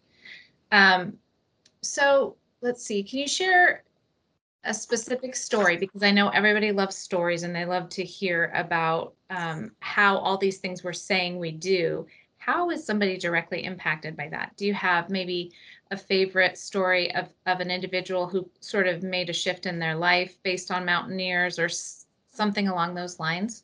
um 0.72 1.12
so 1.82 2.38
let's 2.62 2.82
see 2.82 3.04
can 3.04 3.20
you 3.20 3.28
share 3.28 3.84
a 4.66 4.74
specific 4.74 5.36
story 5.36 5.78
because 5.78 6.04
I 6.04 6.12
know 6.12 6.30
everybody 6.30 6.72
loves 6.72 6.96
stories 6.96 7.44
and 7.44 7.56
they 7.56 7.66
love 7.66 7.90
to 7.90 8.04
hear 8.04 8.52
about 8.54 9.14
um, 9.30 9.72
how 9.80 10.18
all 10.18 10.38
these 10.38 10.58
things 10.58 10.84
we're 10.84 10.94
saying 10.94 11.40
we 11.40 11.52
do. 11.52 12.06
How 12.38 12.70
is 12.70 12.86
somebody 12.86 13.18
directly 13.18 13.64
impacted 13.64 14.18
by 14.18 14.28
that? 14.30 14.56
Do 14.58 14.66
you 14.66 14.74
have 14.74 15.10
maybe 15.10 15.52
a 15.92 15.98
favorite 15.98 16.58
story 16.58 17.14
of, 17.16 17.30
of 17.46 17.60
an 17.60 17.72
individual 17.72 18.28
who 18.28 18.50
sort 18.60 18.88
of 18.88 19.04
made 19.04 19.30
a 19.30 19.34
shift 19.34 19.66
in 19.66 19.80
their 19.80 19.96
life 19.96 20.38
based 20.44 20.72
on 20.72 20.86
Mountaineers 20.86 21.58
or 21.58 21.66
s- 21.66 22.06
something 22.32 22.68
along 22.68 22.96
those 22.96 23.20
lines? 23.20 23.64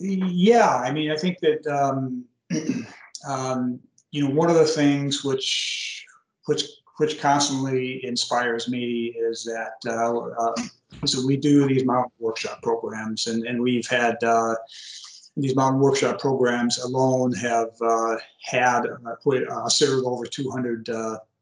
Yeah, 0.00 0.68
I 0.68 0.92
mean, 0.92 1.10
I 1.10 1.16
think 1.16 1.38
that 1.40 1.66
um, 1.66 2.24
um, 3.28 3.80
you 4.10 4.26
know 4.26 4.34
one 4.34 4.50
of 4.50 4.56
the 4.56 4.66
things 4.66 5.24
which 5.24 6.04
which 6.46 6.64
which 6.98 7.20
constantly 7.20 8.04
inspires 8.04 8.68
me 8.68 9.14
is 9.16 9.44
that 9.44 9.74
uh, 9.86 10.18
uh, 10.18 10.54
so 11.04 11.26
we 11.26 11.36
do 11.36 11.66
these 11.66 11.84
mountain 11.84 12.12
workshop 12.18 12.62
programs, 12.62 13.26
and, 13.26 13.46
and 13.46 13.60
we've 13.60 13.86
had 13.86 14.22
uh, 14.24 14.54
these 15.36 15.54
mountain 15.54 15.80
workshop 15.80 16.18
programs 16.18 16.78
alone 16.78 17.32
have 17.34 17.70
uh, 17.82 18.16
had 18.42 18.86
uh, 18.86 19.30
uh 19.50 19.68
served 19.68 20.06
over 20.06 20.24
200 20.24 20.88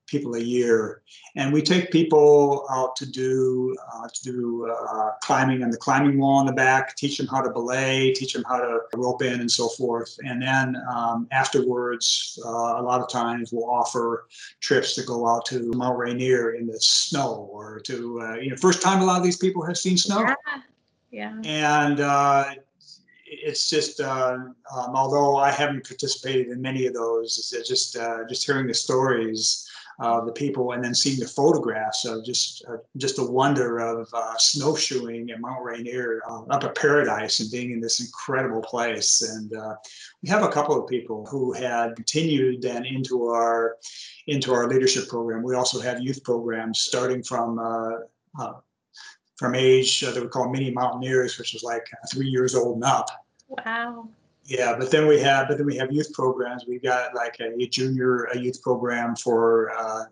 people 0.07 0.35
a 0.35 0.41
year, 0.41 1.03
and 1.37 1.53
we 1.53 1.63
take 1.63 1.91
people 1.91 2.67
out 2.71 2.97
to 2.97 3.07
do 3.07 3.77
uh, 3.95 4.09
to 4.13 4.23
do 4.23 4.71
uh, 4.71 5.11
climbing 5.23 5.63
on 5.63 5.71
the 5.71 5.77
climbing 5.77 6.19
wall 6.19 6.41
in 6.41 6.47
the 6.47 6.53
back, 6.53 6.97
teach 6.97 7.19
them 7.19 7.27
how 7.27 7.41
to 7.41 7.51
belay, 7.51 8.13
teach 8.13 8.33
them 8.33 8.45
how 8.49 8.59
to 8.59 8.81
rope 8.95 9.23
in, 9.23 9.41
and 9.41 9.51
so 9.51 9.69
forth. 9.69 10.17
And 10.25 10.43
then 10.43 10.77
um, 10.91 11.29
afterwards, 11.33 12.39
uh, 12.45 12.49
a 12.49 12.83
lot 12.83 13.01
of 13.01 13.09
times 13.09 13.53
we'll 13.53 13.71
offer 13.71 14.27
trips 14.61 14.95
to 14.95 15.03
go 15.03 15.27
out 15.27 15.47
to 15.47 15.71
Mount 15.73 15.99
Rainier 15.99 16.55
in 16.55 16.67
the 16.67 16.79
snow, 16.81 17.49
or 17.53 17.81
to 17.81 18.21
uh, 18.21 18.35
you 18.35 18.51
know, 18.51 18.57
first 18.57 18.83
time 18.83 19.01
a 19.01 19.05
lot 19.05 19.19
of 19.19 19.25
these 19.25 19.39
people 19.39 19.65
have 19.65 19.79
seen 19.79 19.97
snow. 19.97 20.21
Yeah. 20.21 20.35
Yeah. 21.11 21.37
And 21.45 22.01
uh, 22.01 22.55
it's 23.25 23.71
just 23.71 24.01
uh, 24.01 24.39
um, 24.75 24.97
although 24.97 25.37
I 25.37 25.51
haven't 25.51 25.87
participated 25.87 26.49
in 26.49 26.61
many 26.61 26.87
of 26.87 26.95
those, 26.95 27.53
it's 27.57 27.69
just 27.69 27.97
uh, 27.97 28.27
just 28.29 28.45
hearing 28.45 28.67
the 28.67 28.75
stories 28.75 29.69
of 29.99 30.27
the 30.27 30.33
people 30.33 30.73
and 30.73 30.85
then 30.85 30.95
seeing 30.95 31.19
the 31.19 31.27
photographs 31.27 32.05
of 32.05 32.25
just 32.25 32.65
uh, 32.69 32.77
just 32.97 33.17
the 33.17 33.31
wonder 33.31 33.79
of 33.79 34.09
uh, 34.13 34.37
snowshoeing 34.39 35.31
at 35.31 35.41
Mount 35.41 35.65
Rainier 35.65 36.21
uh, 36.29 36.43
up 36.45 36.65
at 36.65 36.75
Paradise 36.75 37.41
and 37.41 37.51
being 37.51 37.71
in 37.73 37.81
this 37.81 38.01
incredible 38.01 38.63
place. 38.63 39.23
And 39.23 39.55
uh, 39.57 39.75
we 40.23 40.29
have 40.29 40.43
a 40.43 40.49
couple 40.49 40.81
of 40.81 40.89
people 40.89 41.27
who 41.27 41.53
had 41.53 41.97
continued 41.97 42.63
then 42.63 42.85
into 42.85 43.27
our 43.27 43.77
into 44.27 44.53
our 44.53 44.69
leadership 44.69 45.09
program. 45.09 45.43
We 45.43 45.55
also 45.55 45.81
have 45.81 46.01
youth 46.01 46.23
programs 46.25 46.81
starting 46.81 47.23
from 47.23 47.59
from 49.37 49.55
age 49.55 50.03
uh, 50.05 50.13
that 50.13 50.23
we 50.23 50.29
call 50.29 50.49
mini 50.51 50.71
mountaineers, 50.71 51.39
which 51.39 51.55
is 51.55 51.63
like 51.63 51.87
three 52.13 52.29
years 52.29 52.55
old 52.55 52.77
and 52.77 52.85
up. 52.85 53.11
Wow. 53.49 54.09
Yeah, 54.47 54.77
but 54.79 54.91
then 54.91 55.07
we 55.07 55.19
have, 55.21 55.49
but 55.49 55.57
then 55.57 55.67
we 55.67 55.77
have 55.77 55.91
youth 55.91 56.13
programs. 56.13 56.67
We've 56.69 56.83
got 56.83 57.15
like 57.15 57.39
a, 57.41 57.67
junior 57.67 58.25
a 58.25 58.39
youth 58.39 58.61
program 58.63 59.17
for 59.17 59.73
uh, 59.75 60.05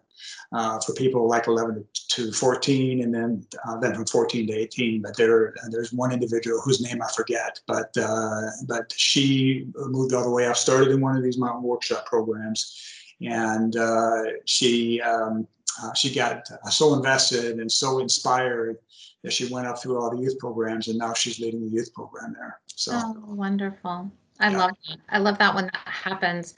uh, 0.53 0.81
for 0.81 0.95
people 0.95 1.29
like 1.29 1.49
11 1.49 1.85
to 2.11 2.33
14, 2.33 3.03
and 3.03 3.15
then 3.15 3.47
uh, 3.69 3.79
then 3.79 3.95
from 3.95 4.07
14 4.07 4.47
to 4.47 4.53
18. 4.53 5.03
But 5.03 5.17
there 5.17 5.55
there's 5.71 5.93
one 5.93 6.12
individual 6.12 6.61
whose 6.62 6.81
name 6.81 7.03
I 7.03 7.12
forget, 7.12 7.61
but 7.67 7.95
uh, 7.99 8.43
but 8.67 8.93
she 8.97 9.67
moved 9.77 10.15
all 10.15 10.25
the 10.25 10.31
way 10.31 10.47
up, 10.47 10.57
started 10.57 10.89
in 10.89 11.01
one 11.01 11.17
of 11.17 11.23
these 11.23 11.39
mountain 11.39 11.62
workshop 11.62 12.07
programs, 12.07 12.91
and 13.21 13.77
uh, 13.77 14.23
she 14.47 15.01
um, 15.03 15.47
uh, 15.83 15.93
she 15.93 16.15
got 16.15 16.49
so 16.71 16.95
invested 16.95 17.59
and 17.59 17.71
so 17.71 17.99
inspired 17.99 18.79
that 19.23 19.33
she 19.33 19.47
went 19.53 19.67
up 19.67 19.81
through 19.81 20.01
all 20.01 20.11
the 20.11 20.23
youth 20.23 20.39
programs 20.39 20.89
and 20.89 20.99
now 20.99 21.15
she's 21.15 21.39
leading 21.39 21.65
the 21.65 21.71
youth 21.71 21.93
program 21.95 22.35
there. 22.37 22.61
So 22.67 22.93
oh, 22.95 23.35
wonderful. 23.35 24.11
I 24.43 24.51
yeah. 24.51 24.59
love 24.59 24.77
that. 24.89 24.99
I 25.09 25.19
love 25.19 25.39
that 25.39 25.55
when 25.55 25.67
that 25.67 25.87
happens, 25.87 26.55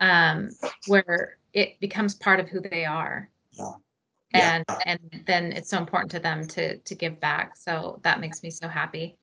um, 0.00 0.50
where 0.86 1.36
it 1.52 1.78
becomes 1.80 2.14
part 2.14 2.40
of 2.40 2.48
who 2.48 2.60
they 2.60 2.84
are. 2.84 3.28
Yeah. 3.52 3.72
And 4.32 4.64
yeah. 4.68 4.78
and 4.86 5.24
then 5.26 5.52
it's 5.52 5.70
so 5.70 5.78
important 5.78 6.10
to 6.12 6.18
them 6.18 6.46
to 6.48 6.78
to 6.78 6.94
give 6.94 7.20
back. 7.20 7.56
So 7.56 8.00
that 8.02 8.20
makes 8.20 8.42
me 8.42 8.50
so 8.50 8.68
happy. 8.68 9.16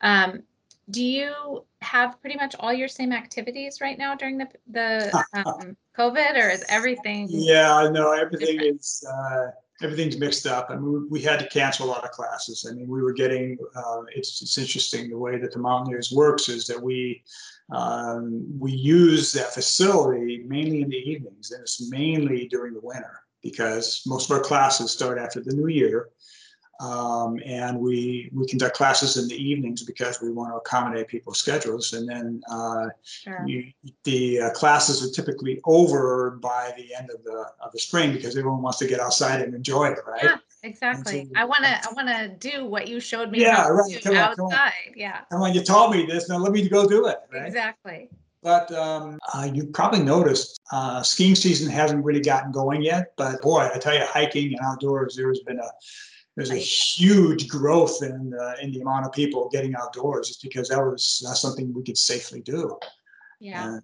Um, 0.00 0.42
do 0.90 1.02
you 1.02 1.64
have 1.80 2.20
pretty 2.20 2.36
much 2.36 2.54
all 2.58 2.72
your 2.72 2.88
same 2.88 3.12
activities 3.12 3.80
right 3.80 3.96
now 3.96 4.14
during 4.14 4.38
the 4.38 4.48
the 4.70 5.24
um, 5.34 5.76
COVID, 5.96 6.34
or 6.34 6.50
is 6.50 6.64
everything? 6.68 7.28
Yeah, 7.30 7.74
I 7.74 7.88
know 7.88 8.12
everything 8.12 8.58
different? 8.58 8.80
is. 8.80 9.04
Uh, 9.10 9.50
everything's 9.82 10.18
mixed 10.18 10.46
up 10.46 10.70
and 10.70 10.82
we, 10.82 11.04
we 11.08 11.20
had 11.20 11.38
to 11.40 11.48
cancel 11.48 11.86
a 11.86 11.90
lot 11.90 12.04
of 12.04 12.10
classes. 12.10 12.66
I 12.70 12.74
mean, 12.74 12.88
we 12.88 13.02
were 13.02 13.12
getting, 13.12 13.58
uh, 13.74 14.02
it's, 14.14 14.40
it's 14.42 14.58
interesting 14.58 15.10
the 15.10 15.18
way 15.18 15.38
that 15.38 15.52
the 15.52 15.58
Mountaineers 15.58 16.12
works 16.12 16.48
is 16.48 16.66
that 16.66 16.80
we, 16.80 17.24
um, 17.70 18.46
we 18.58 18.72
use 18.72 19.32
that 19.32 19.54
facility 19.54 20.44
mainly 20.46 20.82
in 20.82 20.88
the 20.88 20.96
evenings 20.96 21.52
and 21.52 21.62
it's 21.62 21.90
mainly 21.90 22.48
during 22.48 22.74
the 22.74 22.80
winter 22.80 23.20
because 23.42 24.02
most 24.06 24.30
of 24.30 24.36
our 24.36 24.42
classes 24.42 24.90
start 24.90 25.18
after 25.18 25.40
the 25.40 25.52
new 25.52 25.68
year 25.68 26.10
um, 26.82 27.38
and 27.44 27.78
we 27.78 28.28
we 28.32 28.44
conduct 28.46 28.76
classes 28.76 29.16
in 29.16 29.28
the 29.28 29.36
evenings 29.36 29.84
because 29.84 30.20
we 30.20 30.32
want 30.32 30.50
to 30.50 30.56
accommodate 30.56 31.06
people's 31.06 31.38
schedules. 31.38 31.92
And 31.92 32.08
then 32.08 32.42
uh, 32.50 32.86
sure. 33.04 33.44
you, 33.46 33.72
the 34.02 34.40
uh, 34.40 34.50
classes 34.50 35.04
are 35.04 35.12
typically 35.12 35.60
over 35.64 36.32
by 36.42 36.72
the 36.76 36.92
end 36.94 37.10
of 37.10 37.22
the 37.22 37.46
of 37.64 37.70
the 37.72 37.78
spring 37.78 38.12
because 38.12 38.36
everyone 38.36 38.62
wants 38.62 38.78
to 38.78 38.88
get 38.88 38.98
outside 38.98 39.42
and 39.42 39.54
enjoy 39.54 39.90
it, 39.90 39.98
right? 40.06 40.24
Yeah, 40.24 40.36
exactly. 40.62 41.28
I 41.36 41.44
want 41.44 41.64
to 41.64 41.70
I 41.70 41.92
want 41.94 42.08
to 42.08 42.50
do 42.50 42.64
what 42.64 42.88
you 42.88 43.00
showed 43.00 43.30
me. 43.30 43.40
Yeah, 43.40 43.68
right. 43.68 44.02
Come 44.02 44.16
outside. 44.16 44.42
On, 44.42 44.50
come 44.50 44.58
on. 44.58 44.70
Yeah. 44.96 45.20
And 45.30 45.40
when 45.40 45.54
you 45.54 45.62
told 45.62 45.92
me 45.94 46.06
this, 46.06 46.28
now 46.28 46.38
let 46.38 46.52
me 46.52 46.68
go 46.68 46.88
do 46.88 47.06
it. 47.06 47.18
Right? 47.32 47.46
Exactly. 47.46 48.08
But 48.42 48.72
um, 48.72 49.18
uh, 49.32 49.48
you 49.52 49.66
probably 49.66 50.02
noticed 50.02 50.60
uh, 50.72 51.02
skiing 51.02 51.36
season 51.36 51.70
hasn't 51.70 52.04
really 52.04 52.20
gotten 52.20 52.50
going 52.50 52.82
yet. 52.82 53.12
But 53.16 53.40
boy, 53.40 53.70
I 53.72 53.78
tell 53.78 53.94
you, 53.94 54.04
hiking 54.04 54.46
and 54.46 54.60
outdoors, 54.64 55.14
there 55.16 55.28
has 55.28 55.40
been 55.40 55.60
a 55.60 55.70
there's 56.34 56.50
a 56.50 56.56
huge 56.56 57.46
growth 57.46 58.02
in 58.02 58.34
uh, 58.40 58.54
in 58.60 58.72
the 58.72 58.80
amount 58.80 59.06
of 59.06 59.12
people 59.12 59.48
getting 59.52 59.74
outdoors 59.76 60.28
just 60.28 60.42
because 60.42 60.68
that 60.68 60.78
was 60.78 61.22
that's 61.24 61.40
something 61.40 61.72
we 61.72 61.84
could 61.84 61.98
safely 61.98 62.40
do. 62.40 62.78
Yeah. 63.38 63.74
And 63.74 63.82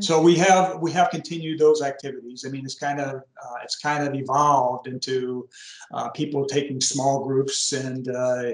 so 0.00 0.20
we 0.20 0.36
have 0.36 0.80
we 0.80 0.92
have 0.92 1.10
continued 1.10 1.58
those 1.58 1.80
activities. 1.82 2.44
I 2.46 2.50
mean, 2.50 2.64
it's 2.64 2.74
kind 2.74 3.00
of 3.00 3.16
uh, 3.16 3.56
it's 3.64 3.76
kind 3.76 4.06
of 4.06 4.14
evolved 4.14 4.86
into 4.86 5.48
uh, 5.94 6.10
people 6.10 6.44
taking 6.44 6.80
small 6.80 7.24
groups 7.24 7.72
and 7.72 8.08
uh, 8.08 8.50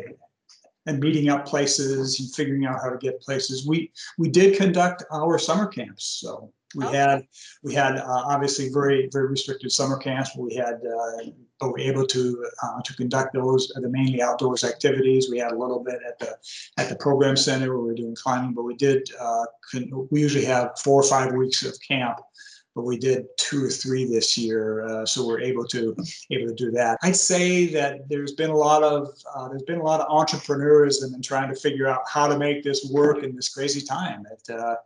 and 0.87 1.01
meeting 1.01 1.29
up 1.29 1.45
places 1.45 2.21
and 2.21 2.33
figuring 2.35 2.67
out 2.67 2.81
how 2.83 2.91
to 2.91 2.99
get 2.99 3.21
places. 3.21 3.67
We 3.67 3.91
we 4.17 4.29
did 4.29 4.57
conduct 4.57 5.05
our 5.13 5.39
summer 5.39 5.67
camps, 5.67 6.05
so 6.21 6.53
we 6.77 6.85
okay. 6.85 6.97
had 6.97 7.27
we 7.65 7.75
had 7.75 7.97
uh, 7.97 8.05
obviously 8.07 8.69
very 8.73 9.09
very 9.13 9.29
restricted 9.29 9.73
summer 9.73 9.99
camps. 9.99 10.37
we 10.37 10.55
had 10.55 10.81
uh, 10.87 11.31
but 11.61 11.73
we're 11.73 11.91
able 11.91 12.07
to 12.07 12.47
uh, 12.63 12.81
to 12.83 12.95
conduct 12.95 13.35
those 13.35 13.73
uh, 13.77 13.81
the 13.81 13.89
mainly 13.89 14.23
outdoors 14.23 14.65
activities. 14.65 15.31
We 15.31 15.39
had 15.39 15.53
a 15.53 15.59
little 15.59 15.83
bit 15.83 16.01
at 16.07 16.19
the 16.19 16.37
at 16.77 16.89
the 16.89 16.97
program 16.97 17.37
center 17.37 17.71
where 17.71 17.83
we 17.83 17.89
were 17.89 17.95
doing 17.95 18.15
climbing, 18.15 18.55
but 18.55 18.63
we 18.63 18.75
did 18.75 19.09
uh, 19.21 19.45
con- 19.71 20.09
we 20.11 20.21
usually 20.21 20.45
have 20.45 20.79
four 20.79 21.01
or 21.01 21.07
five 21.07 21.33
weeks 21.33 21.65
of 21.65 21.77
camp. 21.87 22.19
But 22.75 22.85
we 22.85 22.97
did 22.97 23.27
two 23.39 23.65
or 23.65 23.71
three 23.71 24.05
this 24.05 24.39
year, 24.39 24.87
uh, 24.87 25.05
so 25.05 25.27
we're 25.27 25.41
able 25.41 25.65
to 25.67 25.97
able 26.31 26.47
to 26.47 26.55
do 26.55 26.71
that. 26.73 26.99
I'd 27.03 27.17
say 27.17 27.67
that 27.73 28.09
there's 28.09 28.33
been 28.35 28.51
a 28.51 28.57
lot 28.57 28.85
of 28.85 29.09
there's 29.49 29.65
been 29.65 29.81
a 29.81 29.83
lot 29.83 30.01
of 30.01 30.07
entrepreneurs 30.09 31.03
and 31.03 31.25
trying 31.25 31.49
to 31.53 31.57
figure 31.57 31.89
out 31.89 32.03
how 32.07 32.29
to 32.29 32.39
make 32.39 32.63
this 32.63 32.89
work 32.93 33.25
in 33.25 33.35
this 33.35 33.49
crazy 33.49 33.81
time. 33.81 34.25
That 34.47 34.79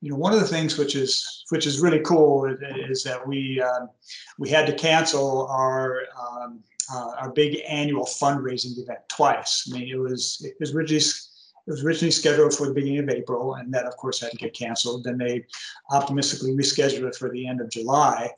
you 0.00 0.10
know, 0.10 0.16
one 0.16 0.32
of 0.32 0.40
the 0.40 0.46
things 0.46 0.78
which 0.78 0.96
is 0.96 1.44
which 1.50 1.66
is 1.66 1.80
really 1.80 2.00
cool 2.00 2.46
is, 2.46 3.02
that 3.04 3.26
we 3.26 3.60
um, 3.60 3.90
we 4.38 4.48
had 4.48 4.66
to 4.66 4.72
cancel 4.72 5.46
our 5.48 6.02
um, 6.18 6.60
uh, 6.92 7.12
our 7.18 7.30
big 7.30 7.60
annual 7.68 8.04
fundraising 8.04 8.78
event 8.78 9.00
twice. 9.08 9.68
I 9.68 9.78
mean, 9.78 9.88
it 9.88 9.98
was 9.98 10.42
it 10.44 10.54
was 10.58 10.74
originally 10.74 11.02
it 11.66 11.70
was 11.70 11.84
originally 11.84 12.10
scheduled 12.10 12.54
for 12.54 12.66
the 12.66 12.74
beginning 12.74 13.00
of 13.00 13.10
April, 13.10 13.54
and 13.54 13.72
that 13.74 13.84
of 13.84 13.96
course 13.96 14.20
had 14.20 14.30
to 14.30 14.36
get 14.36 14.54
canceled. 14.54 15.04
Then 15.04 15.18
they 15.18 15.44
optimistically 15.90 16.52
rescheduled 16.52 17.06
it 17.06 17.16
for 17.16 17.30
the 17.30 17.46
end 17.46 17.60
of 17.60 17.70
July, 17.70 18.30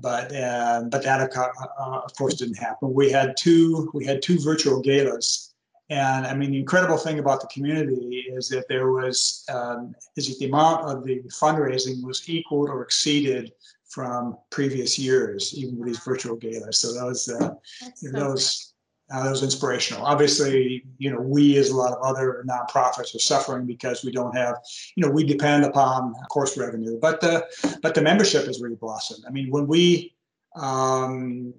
but 0.00 0.34
uh, 0.34 0.84
but 0.90 1.02
that 1.02 1.30
uh, 1.36 2.00
of 2.00 2.14
course 2.16 2.34
didn't 2.34 2.58
happen. 2.58 2.94
We 2.94 3.10
had 3.10 3.36
two 3.36 3.90
we 3.92 4.06
had 4.06 4.22
two 4.22 4.38
virtual 4.40 4.80
galas 4.80 5.51
and 5.90 6.26
I 6.26 6.34
mean, 6.34 6.52
the 6.52 6.58
incredible 6.58 6.96
thing 6.96 7.18
about 7.18 7.40
the 7.40 7.48
community 7.48 8.24
is 8.28 8.48
that 8.48 8.66
there 8.68 8.90
was, 8.90 9.44
um, 9.52 9.94
is 10.16 10.28
that 10.28 10.38
the 10.38 10.46
amount 10.46 10.88
of 10.88 11.04
the 11.04 11.20
fundraising 11.24 12.02
was 12.02 12.28
equaled 12.28 12.68
or 12.70 12.82
exceeded 12.82 13.52
from 13.88 14.38
previous 14.50 14.98
years, 14.98 15.52
even 15.54 15.76
with 15.76 15.88
these 15.88 15.98
virtual 15.98 16.36
galas. 16.36 16.78
So 16.78 16.94
that 16.94 17.04
was, 17.04 17.28
uh, 17.28 17.50
so 17.94 18.10
those, 18.10 18.72
uh, 19.12 19.24
that 19.24 19.30
was 19.30 19.42
inspirational. 19.42 20.06
Obviously, 20.06 20.82
you 20.96 21.10
know, 21.10 21.20
we 21.20 21.58
as 21.58 21.68
a 21.68 21.76
lot 21.76 21.92
of 21.92 22.02
other 22.02 22.42
nonprofits 22.48 23.14
are 23.14 23.18
suffering 23.18 23.66
because 23.66 24.02
we 24.02 24.10
don't 24.10 24.34
have, 24.34 24.56
you 24.96 25.04
know, 25.04 25.12
we 25.12 25.24
depend 25.24 25.64
upon 25.66 26.14
course 26.30 26.56
revenue, 26.56 26.98
but 27.00 27.20
the, 27.20 27.44
but 27.82 27.94
the 27.94 28.00
membership 28.00 28.46
has 28.46 28.62
really 28.62 28.76
blossomed. 28.76 29.24
I 29.26 29.30
mean, 29.30 29.50
when 29.50 29.66
we, 29.66 30.14
um, 30.56 31.52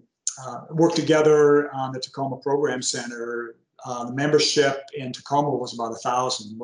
uh, 0.44 0.62
worked 0.72 0.96
together 0.96 1.72
on 1.72 1.92
the 1.92 2.00
Tacoma 2.00 2.38
Program 2.38 2.82
Center 2.82 3.56
uh, 3.86 4.06
the 4.06 4.14
membership 4.14 4.84
in 4.96 5.12
Tacoma 5.12 5.50
was 5.50 5.74
about 5.74 5.92
a 5.92 5.96
thousand. 5.96 6.60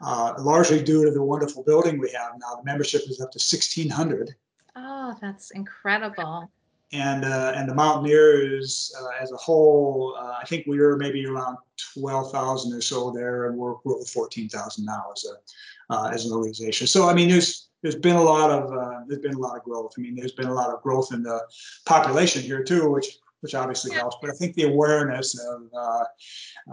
Uh, 0.00 0.34
largely 0.38 0.82
due 0.82 1.04
to 1.04 1.10
the 1.10 1.22
wonderful 1.22 1.62
building 1.62 1.98
we 1.98 2.10
have 2.10 2.32
now, 2.38 2.56
the 2.56 2.64
membership 2.64 3.02
is 3.08 3.20
up 3.20 3.30
to 3.30 3.38
1,600. 3.38 4.34
Oh, 4.76 5.16
that's 5.20 5.50
incredible. 5.52 6.50
And 6.92 7.24
uh, 7.24 7.52
and 7.56 7.68
the 7.68 7.74
Mountaineers 7.74 8.94
uh, 9.00 9.22
as 9.22 9.32
a 9.32 9.36
whole, 9.36 10.14
uh, 10.18 10.38
I 10.40 10.44
think 10.44 10.66
we 10.66 10.78
were 10.78 10.96
maybe 10.96 11.26
around 11.26 11.58
12,000 11.94 12.72
or 12.72 12.80
so 12.80 13.10
there, 13.10 13.46
and 13.46 13.56
we're, 13.56 13.74
we're 13.84 13.96
over 13.96 14.04
14,000 14.04 14.84
now 14.84 15.04
as 15.12 15.24
a 15.24 15.94
uh, 15.94 16.10
as 16.10 16.26
an 16.26 16.32
organization. 16.32 16.86
So 16.86 17.08
I 17.08 17.14
mean, 17.14 17.28
there's 17.28 17.68
there's 17.82 17.96
been 17.96 18.16
a 18.16 18.22
lot 18.22 18.50
of 18.50 19.08
there's 19.08 19.22
been 19.22 19.34
a 19.34 19.38
lot 19.38 19.56
of 19.56 19.64
growth. 19.64 19.92
I 19.98 20.02
mean, 20.02 20.14
there's 20.14 20.32
been 20.32 20.48
a 20.48 20.54
lot 20.54 20.70
of 20.70 20.82
growth 20.82 21.12
in 21.12 21.22
the 21.22 21.40
population 21.84 22.42
here 22.42 22.62
too, 22.62 22.90
which 22.90 23.18
which 23.44 23.54
obviously 23.54 23.94
helps. 23.94 24.16
But 24.22 24.30
I 24.30 24.32
think 24.32 24.54
the 24.54 24.64
awareness 24.64 25.38
of 25.38 25.62
uh, 25.76 26.04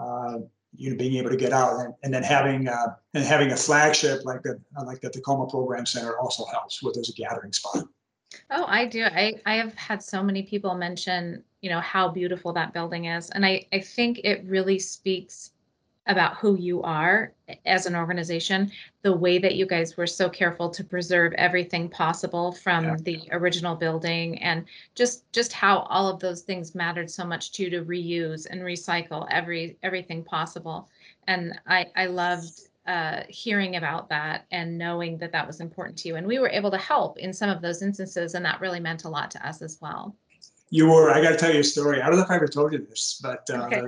uh, 0.01 0.37
you 0.73 0.89
know 0.89 0.95
being 0.95 1.15
able 1.15 1.29
to 1.29 1.35
get 1.35 1.51
out 1.51 1.81
and, 1.81 1.93
and 2.03 2.13
then 2.13 2.23
having 2.23 2.69
uh, 2.69 2.95
and 3.13 3.25
having 3.25 3.51
a 3.51 3.57
flagship 3.57 4.23
like 4.23 4.41
the 4.41 4.57
like 4.85 5.01
the 5.01 5.09
Tacoma 5.09 5.47
Program 5.47 5.85
Center 5.85 6.17
also 6.17 6.45
helps 6.45 6.81
where 6.81 6.93
there's 6.93 7.09
a 7.09 7.13
gathering 7.13 7.51
spot. 7.51 7.83
Oh, 8.49 8.63
I 8.67 8.85
do. 8.85 9.03
I, 9.03 9.33
I 9.45 9.55
have 9.55 9.73
had 9.75 10.01
so 10.01 10.23
many 10.23 10.43
people 10.43 10.73
mention, 10.73 11.43
you 11.61 11.69
know, 11.69 11.81
how 11.81 12.07
beautiful 12.07 12.53
that 12.53 12.73
building 12.73 13.05
is. 13.05 13.29
And 13.31 13.45
I, 13.45 13.65
I 13.73 13.79
think 13.81 14.21
it 14.23 14.45
really 14.45 14.79
speaks 14.79 15.51
about 16.07 16.35
who 16.37 16.57
you 16.57 16.81
are 16.81 17.33
as 17.65 17.85
an 17.85 17.95
organization, 17.95 18.71
the 19.03 19.15
way 19.15 19.37
that 19.37 19.55
you 19.55 19.65
guys 19.65 19.97
were 19.97 20.07
so 20.07 20.29
careful 20.29 20.69
to 20.69 20.83
preserve 20.83 21.31
everything 21.33 21.87
possible 21.87 22.51
from 22.51 22.85
yeah. 22.85 22.95
the 23.03 23.21
original 23.31 23.75
building 23.75 24.39
and 24.39 24.65
just 24.95 25.31
just 25.31 25.53
how 25.53 25.79
all 25.89 26.07
of 26.07 26.19
those 26.19 26.41
things 26.41 26.73
mattered 26.73 27.09
so 27.09 27.23
much 27.23 27.51
to 27.51 27.63
you 27.63 27.69
to 27.69 27.83
reuse 27.83 28.47
and 28.49 28.61
recycle 28.61 29.27
every 29.29 29.77
everything 29.83 30.23
possible. 30.23 30.89
And 31.27 31.59
I 31.67 31.85
I 31.95 32.07
loved 32.07 32.61
uh, 32.87 33.21
hearing 33.29 33.75
about 33.75 34.09
that 34.09 34.45
and 34.51 34.77
knowing 34.77 35.17
that 35.19 35.31
that 35.31 35.45
was 35.45 35.59
important 35.59 35.97
to 35.99 36.07
you. 36.07 36.15
And 36.15 36.25
we 36.25 36.39
were 36.39 36.49
able 36.49 36.71
to 36.71 36.77
help 36.77 37.19
in 37.19 37.31
some 37.31 37.49
of 37.49 37.61
those 37.61 37.83
instances, 37.83 38.33
and 38.33 38.43
that 38.43 38.59
really 38.59 38.79
meant 38.79 39.03
a 39.03 39.09
lot 39.09 39.29
to 39.31 39.47
us 39.47 39.61
as 39.61 39.77
well. 39.81 40.15
You 40.71 40.87
were. 40.87 41.11
I 41.11 41.21
got 41.21 41.29
to 41.29 41.37
tell 41.37 41.53
you 41.53 41.59
a 41.59 41.63
story. 41.63 42.01
I 42.01 42.07
don't 42.07 42.15
know 42.15 42.23
if 42.23 42.31
I 42.31 42.35
ever 42.35 42.47
told 42.47 42.73
you 42.73 42.79
this, 42.79 43.19
but 43.21 43.47
uh, 43.51 43.65
okay. 43.65 43.83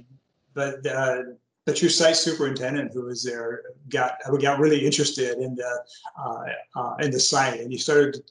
but 0.53 0.85
uh, 0.85 1.23
but 1.65 1.81
your 1.81 1.89
site 1.89 2.15
superintendent 2.15 2.93
who 2.93 3.05
was 3.05 3.23
there 3.23 3.63
got 3.89 4.17
got 4.41 4.59
really 4.59 4.85
interested 4.85 5.37
in 5.37 5.55
the 5.55 5.83
uh, 6.17 6.45
uh, 6.75 6.95
in 6.99 7.11
the 7.11 7.19
site, 7.19 7.59
and 7.59 7.71
he 7.71 7.77
started 7.77 8.21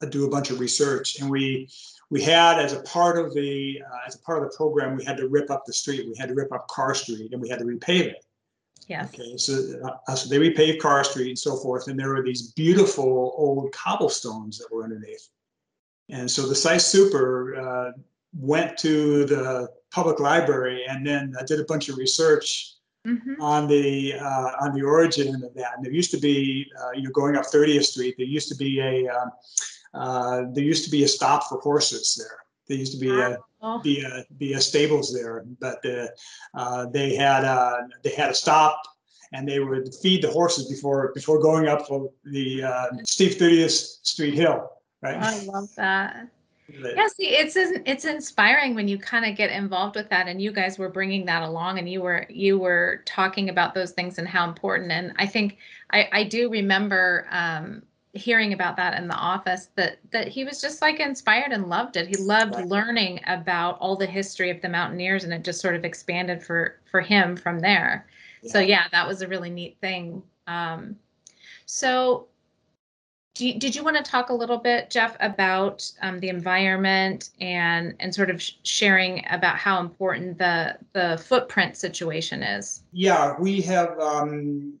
to 0.00 0.06
do 0.08 0.24
a 0.26 0.30
bunch 0.30 0.50
of 0.50 0.58
research. 0.58 1.20
And 1.20 1.30
we 1.30 1.68
we 2.10 2.20
had 2.20 2.58
as 2.58 2.72
a 2.72 2.82
part 2.82 3.18
of 3.18 3.32
the 3.32 3.80
uh, 3.86 3.98
as 4.06 4.16
a 4.16 4.18
part 4.20 4.42
of 4.42 4.50
the 4.50 4.56
program, 4.56 4.96
we 4.96 5.04
had 5.04 5.16
to 5.18 5.28
rip 5.28 5.50
up 5.50 5.64
the 5.66 5.72
street. 5.72 6.08
We 6.08 6.16
had 6.18 6.28
to 6.28 6.34
rip 6.34 6.52
up 6.52 6.66
Carr 6.68 6.94
Street, 6.94 7.32
and 7.32 7.40
we 7.40 7.48
had 7.48 7.60
to 7.60 7.64
repave 7.64 8.06
it. 8.06 8.24
Yes. 8.88 9.08
Okay, 9.14 9.36
so 9.36 9.98
uh, 10.08 10.14
so 10.14 10.28
they 10.28 10.38
repaved 10.38 10.80
Carr 10.80 11.04
Street 11.04 11.28
and 11.28 11.38
so 11.38 11.56
forth, 11.56 11.86
and 11.86 11.98
there 11.98 12.08
were 12.08 12.24
these 12.24 12.52
beautiful 12.52 13.34
old 13.36 13.70
cobblestones 13.72 14.58
that 14.58 14.66
were 14.72 14.82
underneath. 14.82 15.28
And 16.08 16.28
so 16.28 16.48
the 16.48 16.56
site 16.56 16.82
super 16.82 17.54
uh, 17.54 17.92
went 18.34 18.76
to 18.78 19.24
the 19.26 19.68
public 19.92 20.18
library 20.18 20.84
and 20.88 21.06
then 21.06 21.34
uh, 21.38 21.44
did 21.44 21.60
a 21.60 21.64
bunch 21.64 21.88
of 21.88 21.96
research 21.96 22.74
mm-hmm. 23.06 23.40
on 23.40 23.66
the 23.66 24.14
uh, 24.14 24.50
on 24.60 24.74
the 24.74 24.82
origin 24.82 25.34
of 25.34 25.54
that. 25.54 25.72
And 25.76 25.84
there 25.84 25.92
used 25.92 26.10
to 26.12 26.18
be, 26.18 26.70
uh, 26.80 26.90
you're 26.94 27.12
going 27.12 27.36
up 27.36 27.44
30th 27.44 27.84
Street, 27.84 28.14
there 28.16 28.26
used 28.26 28.48
to 28.48 28.56
be 28.56 28.80
a 28.80 29.08
um, 29.08 29.30
uh, 29.92 30.42
there 30.52 30.64
used 30.64 30.84
to 30.84 30.90
be 30.90 31.04
a 31.04 31.08
stop 31.08 31.44
for 31.48 31.58
horses 31.60 32.16
there. 32.16 32.38
There 32.68 32.78
used 32.78 32.92
to 32.92 32.98
be 32.98 33.10
a 33.10 33.38
oh. 33.62 33.80
be 33.80 34.02
a 34.02 34.24
be 34.38 34.52
a 34.52 34.60
stables 34.60 35.12
there, 35.12 35.44
but 35.60 35.84
uh, 36.54 36.86
they 36.86 37.16
had 37.16 37.44
uh, 37.44 37.78
they 38.02 38.10
had 38.10 38.30
a 38.30 38.34
stop 38.34 38.80
and 39.32 39.48
they 39.48 39.60
would 39.60 39.94
feed 39.96 40.22
the 40.22 40.30
horses 40.30 40.68
before 40.68 41.12
before 41.14 41.40
going 41.40 41.68
up 41.68 41.86
the 42.24 42.62
uh, 42.62 42.86
steep 43.04 43.32
30th 43.32 43.98
Street 44.04 44.34
hill. 44.34 44.70
Right. 45.02 45.16
I 45.16 45.42
love 45.44 45.74
that. 45.76 46.28
Yeah, 46.78 47.06
see, 47.08 47.28
it's 47.28 47.56
it's 47.56 48.04
inspiring 48.04 48.74
when 48.74 48.88
you 48.88 48.98
kind 48.98 49.24
of 49.24 49.36
get 49.36 49.50
involved 49.50 49.96
with 49.96 50.08
that, 50.10 50.28
and 50.28 50.40
you 50.40 50.52
guys 50.52 50.78
were 50.78 50.88
bringing 50.88 51.24
that 51.26 51.42
along, 51.42 51.78
and 51.78 51.88
you 51.88 52.02
were 52.02 52.26
you 52.28 52.58
were 52.58 53.02
talking 53.06 53.48
about 53.48 53.74
those 53.74 53.92
things 53.92 54.18
and 54.18 54.28
how 54.28 54.48
important. 54.48 54.92
And 54.92 55.12
I 55.16 55.26
think 55.26 55.58
I 55.92 56.08
I 56.12 56.24
do 56.24 56.50
remember 56.50 57.26
um, 57.30 57.82
hearing 58.12 58.52
about 58.52 58.76
that 58.76 58.94
in 59.00 59.06
the 59.08 59.14
office 59.14 59.68
that 59.76 59.98
that 60.10 60.28
he 60.28 60.44
was 60.44 60.60
just 60.60 60.82
like 60.82 61.00
inspired 61.00 61.52
and 61.52 61.68
loved 61.68 61.96
it. 61.96 62.08
He 62.08 62.16
loved 62.16 62.54
right. 62.54 62.66
learning 62.66 63.20
about 63.26 63.78
all 63.78 63.96
the 63.96 64.06
history 64.06 64.50
of 64.50 64.60
the 64.60 64.68
Mountaineers, 64.68 65.24
and 65.24 65.32
it 65.32 65.44
just 65.44 65.60
sort 65.60 65.74
of 65.74 65.84
expanded 65.84 66.42
for 66.42 66.80
for 66.90 67.00
him 67.00 67.36
from 67.36 67.60
there. 67.60 68.06
Yeah. 68.42 68.52
So 68.52 68.58
yeah, 68.60 68.84
that 68.92 69.06
was 69.06 69.22
a 69.22 69.28
really 69.28 69.50
neat 69.50 69.76
thing. 69.80 70.22
Um, 70.46 70.96
so 71.66 72.26
you, 73.38 73.58
did 73.58 73.74
you 73.74 73.84
want 73.84 73.96
to 73.96 74.02
talk 74.02 74.30
a 74.30 74.34
little 74.34 74.58
bit, 74.58 74.90
Jeff, 74.90 75.16
about 75.20 75.90
um, 76.02 76.18
the 76.20 76.28
environment 76.28 77.30
and 77.40 77.94
and 78.00 78.14
sort 78.14 78.30
of 78.30 78.42
sharing 78.62 79.24
about 79.30 79.56
how 79.56 79.80
important 79.80 80.38
the 80.38 80.76
the 80.92 81.22
footprint 81.24 81.76
situation 81.76 82.42
is? 82.42 82.82
Yeah, 82.92 83.34
we 83.38 83.60
have. 83.62 83.98
Um, 83.98 84.74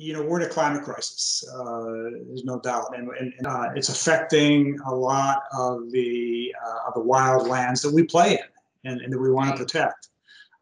you 0.00 0.12
know, 0.12 0.22
we're 0.22 0.40
in 0.40 0.46
a 0.46 0.48
climate 0.48 0.84
crisis. 0.84 1.44
Uh, 1.52 1.82
there's 2.28 2.44
no 2.44 2.60
doubt, 2.60 2.96
and, 2.96 3.10
and 3.18 3.34
uh, 3.44 3.70
it's 3.74 3.88
affecting 3.88 4.78
a 4.86 4.94
lot 4.94 5.42
of 5.52 5.90
the 5.90 6.54
uh, 6.64 6.88
of 6.88 6.94
the 6.94 7.00
wild 7.00 7.48
lands 7.48 7.82
that 7.82 7.92
we 7.92 8.04
play 8.04 8.34
in 8.34 8.92
and, 8.92 9.00
and 9.00 9.12
that 9.12 9.18
we 9.18 9.30
want 9.30 9.50
to 9.50 9.56
protect. 9.56 10.08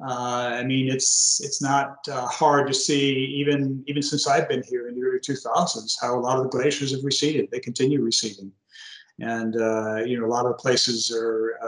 Uh, 0.01 0.59
I 0.61 0.65
mean, 0.65 0.91
it's 0.91 1.41
it's 1.43 1.63
not 1.63 1.97
uh, 2.11 2.27
hard 2.27 2.67
to 2.67 2.75
see 2.75 3.15
even 3.41 3.83
even 3.87 4.03
since 4.03 4.27
I've 4.27 4.49
been 4.49 4.63
here 4.63 4.89
in 4.89 4.95
the 4.95 5.03
early 5.03 5.21
2000s 5.21 5.95
how 6.01 6.19
a 6.19 6.21
lot 6.21 6.37
of 6.37 6.45
the 6.45 6.51
glaciers 6.51 6.93
have 6.95 7.03
receded. 7.03 7.51
They 7.51 7.61
continue 7.61 8.03
receding, 8.03 8.53
and 9.21 9.57
uh, 9.57 10.03
you 10.05 10.21
know 10.21 10.27
a 10.27 10.29
lot 10.29 10.45
of 10.45 10.59
places 10.59 11.11
are 11.11 11.59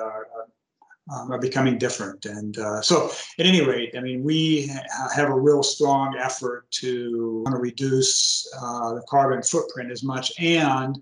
um, 1.11 1.33
are 1.33 1.39
becoming 1.39 1.79
different. 1.79 2.27
And 2.27 2.59
uh, 2.59 2.83
so, 2.83 3.11
at 3.39 3.47
any 3.47 3.65
rate, 3.65 3.95
I 3.97 4.01
mean, 4.01 4.23
we 4.23 4.71
have 5.15 5.31
a 5.31 5.35
real 5.35 5.63
strong 5.63 6.17
effort 6.19 6.71
to 6.73 7.43
want 7.45 7.57
to 7.57 7.61
reduce 7.61 8.47
uh, 8.61 8.95
the 8.95 9.03
carbon 9.09 9.43
footprint 9.43 9.91
as 9.91 10.03
much 10.03 10.33
and 10.39 10.99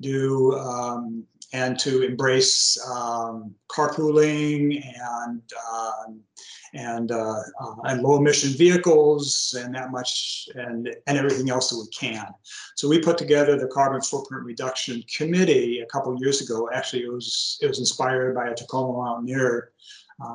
do 0.00 0.52
um, 0.54 1.24
and 1.52 1.78
to 1.80 2.02
embrace 2.02 2.78
um, 2.88 3.54
carpooling 3.68 4.84
and 5.22 5.42
um, 5.72 6.20
and 6.72 7.10
uh, 7.10 7.40
uh, 7.60 7.74
and 7.84 8.02
low 8.02 8.16
emission 8.16 8.52
vehicles 8.52 9.56
and 9.58 9.74
that 9.74 9.90
much 9.90 10.48
and 10.54 10.94
and 11.06 11.18
everything 11.18 11.50
else 11.50 11.70
that 11.70 11.78
we 11.78 11.88
can. 11.88 12.26
So 12.76 12.88
we 12.88 13.00
put 13.00 13.18
together 13.18 13.58
the 13.58 13.66
carbon 13.66 14.00
footprint 14.00 14.44
reduction 14.44 15.02
committee 15.14 15.80
a 15.80 15.86
couple 15.86 16.16
years 16.20 16.40
ago. 16.40 16.68
Actually, 16.72 17.02
it 17.02 17.12
was 17.12 17.58
it 17.60 17.66
was 17.66 17.78
inspired 17.78 18.34
by 18.34 18.48
a 18.48 18.54
Tacoma 18.54 18.92
mountaineer 18.92 19.72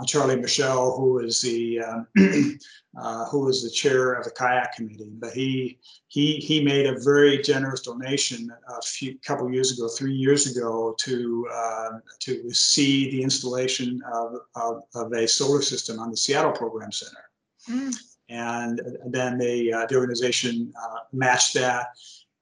Charlie 0.06 0.36
Michelle, 0.36 0.98
who 0.98 1.14
was 1.14 1.42
the 1.42 1.80
um, 1.82 2.08
uh, 3.00 3.26
who 3.26 3.42
was 3.42 3.64
the 3.64 3.70
chair 3.70 4.14
of 4.14 4.24
the 4.24 4.32
kayak 4.32 4.76
committee. 4.76 5.12
But 5.20 5.34
he 5.34 5.80
he 6.08 6.38
he 6.38 6.64
made 6.64 6.88
a 6.88 7.00
very 7.00 7.42
generous 7.42 7.82
donation 7.82 8.52
a 8.68 8.82
few 8.82 9.18
couple 9.20 9.52
years 9.52 9.78
ago, 9.78 9.88
three 9.88 10.14
years 10.14 10.56
ago, 10.56 10.96
to 11.00 11.48
uh, 11.52 11.90
to 12.22 12.50
see 12.52 13.12
the 13.12 13.22
installation 13.22 14.02
of, 14.12 14.36
of, 14.56 14.84
of, 14.96 15.14
a 15.14 15.28
solar 15.28 15.62
system 15.62 16.00
on 16.00 16.10
the 16.10 16.18
Seattle 16.18 16.52
Program 16.52 16.92
Center. 16.92 17.30
Mm. 17.70 17.96
And 18.30 18.82
then 19.08 19.38
they, 19.38 19.72
uh, 19.72 19.86
the 19.86 19.96
organization 19.96 20.74
uh, 20.82 21.00
matched 21.14 21.54
that 21.56 21.88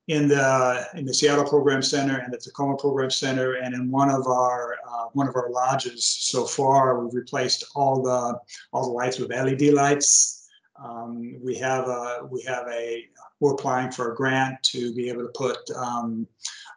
in 0.08 0.28
the 0.28 0.86
in 0.96 1.06
the 1.06 1.13
Seattle 1.13 1.48
Program 1.48 1.82
Center 1.82 2.18
and 2.18 2.34
the 2.34 2.38
Tacoma 2.38 2.76
Program 2.78 3.10
Center, 3.10 3.54
and 3.54 3.74
in 3.74 3.89
one 3.89 4.10
of 4.10 4.28
our 4.28 4.78
uh, 4.88 5.06
one 5.13 5.28
of 5.28 5.36
our 5.36 5.50
lodges. 5.50 6.06
So 6.06 6.46
far, 6.46 7.00
we've 7.00 7.13
replaced 7.13 7.63
all 7.76 8.02
the 8.02 8.39
all 8.72 8.86
the 8.86 8.92
lights 8.92 9.20
with 9.20 9.30
LED 9.30 9.74
lights. 9.74 10.50
Um, 10.84 11.39
we 11.42 11.56
have 11.56 11.88
a 11.88 12.28
we 12.30 12.42
have 12.44 12.68
a 12.70 13.06
we're 13.39 13.54
applying 13.54 13.92
for 13.92 14.12
a 14.12 14.16
grant 14.16 14.62
to 14.63 14.94
be 14.94 15.10
able 15.10 15.24
to 15.24 15.32
put 15.36 15.58
um, 15.76 16.28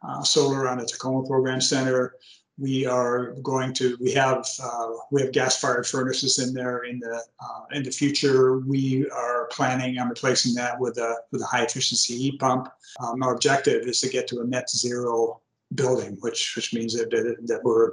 uh, 0.07 0.23
solar 0.23 0.69
on 0.69 0.79
the 0.79 0.87
Tacoma 0.87 1.27
Program 1.27 1.61
Center 1.61 2.15
we 2.59 2.87
are 2.87 3.33
going 3.42 3.75
to 3.75 3.97
we 4.01 4.12
have 4.12 4.47
uh, 4.62 4.88
we 5.11 5.23
have 5.23 5.33
gas 5.33 5.61
fired 5.61 5.87
furnaces 5.87 6.38
in 6.38 6.55
there 6.55 6.85
in 6.85 6.99
the 6.99 7.23
uh, 7.40 7.64
in 7.73 7.83
the 7.83 7.90
future. 7.90 8.59
We 8.59 9.09
are 9.11 9.47
planning 9.51 9.99
on 9.99 10.09
replacing 10.09 10.55
that 10.55 10.79
with 10.81 10.97
a 10.99 11.16
with 11.33 11.42
a 11.42 11.47
high 11.47 11.64
efficiency 11.64 12.16
heat 12.16 12.40
pump. 12.40 12.69
Um, 13.01 13.23
our 13.23 13.35
objective 13.35 13.87
is 13.87 14.01
to 14.01 14.09
get 14.09 14.27
to 14.29 14.40
a 14.40 14.45
net 14.45 14.71
zero 14.71 15.40
building 15.75 16.16
which 16.21 16.55
which 16.55 16.73
means 16.73 16.97
that 16.97 17.11
that, 17.11 17.37
that 17.45 17.62
we're 17.64 17.92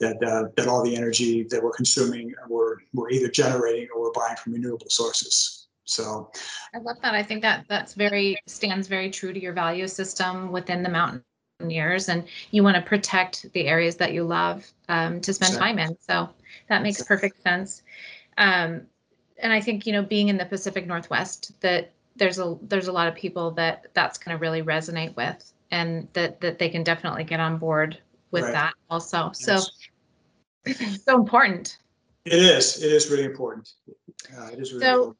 that 0.00 0.16
uh, 0.24 0.48
that 0.56 0.66
all 0.66 0.82
the 0.82 0.96
energy 0.96 1.44
that 1.44 1.62
we're 1.62 1.70
consuming 1.70 2.32
we're 2.48 2.76
we're 2.94 3.10
either 3.10 3.28
generating 3.28 3.88
or 3.94 4.00
we're 4.00 4.12
buying 4.12 4.36
from 4.36 4.54
renewable 4.54 4.88
sources. 4.88 5.68
So 5.84 6.30
i 6.74 6.78
love 6.78 6.96
that. 7.02 7.14
I 7.14 7.22
think 7.22 7.42
that 7.42 7.66
that's 7.68 7.94
very 7.94 8.38
stands 8.46 8.88
very 8.88 9.10
true 9.10 9.32
to 9.32 9.40
your 9.40 9.52
value 9.52 9.86
system 9.86 10.50
within 10.50 10.82
the 10.82 10.88
mountain 10.88 11.22
years 11.68 12.08
and 12.08 12.24
you 12.52 12.62
want 12.62 12.76
to 12.76 12.82
protect 12.82 13.52
the 13.52 13.66
areas 13.66 13.96
that 13.96 14.12
you 14.12 14.22
love 14.24 14.66
um, 14.88 15.20
to 15.20 15.34
spend 15.34 15.54
time 15.56 15.78
in 15.78 15.96
so 16.00 16.28
that 16.68 16.82
makes 16.82 17.02
perfect 17.02 17.42
sense. 17.42 17.82
Um, 18.38 18.82
and 19.42 19.52
i 19.52 19.60
think 19.60 19.86
you 19.86 19.92
know 19.92 20.02
being 20.02 20.28
in 20.28 20.36
the 20.36 20.44
pacific 20.44 20.86
northwest 20.86 21.52
that 21.60 21.92
there's 22.16 22.38
a 22.38 22.56
there's 22.62 22.88
a 22.88 22.92
lot 22.92 23.08
of 23.08 23.14
people 23.14 23.50
that 23.52 23.86
that's 23.94 24.18
going 24.18 24.36
to 24.36 24.40
really 24.40 24.62
resonate 24.62 25.16
with 25.16 25.52
and 25.70 26.08
that 26.12 26.40
that 26.40 26.58
they 26.58 26.68
can 26.68 26.82
definitely 26.82 27.24
get 27.24 27.40
on 27.40 27.58
board 27.58 27.98
with 28.30 28.44
right. 28.44 28.52
that 28.52 28.74
also. 28.88 29.30
So 29.32 29.60
so 31.04 31.16
important. 31.16 31.78
It 32.24 32.34
is 32.34 32.82
it 32.82 32.92
is 32.92 33.10
really 33.10 33.24
important. 33.24 33.72
Uh, 34.36 34.48
it 34.52 34.58
is 34.58 34.72
really 34.72 34.84
so 34.84 34.94
important 34.94 35.16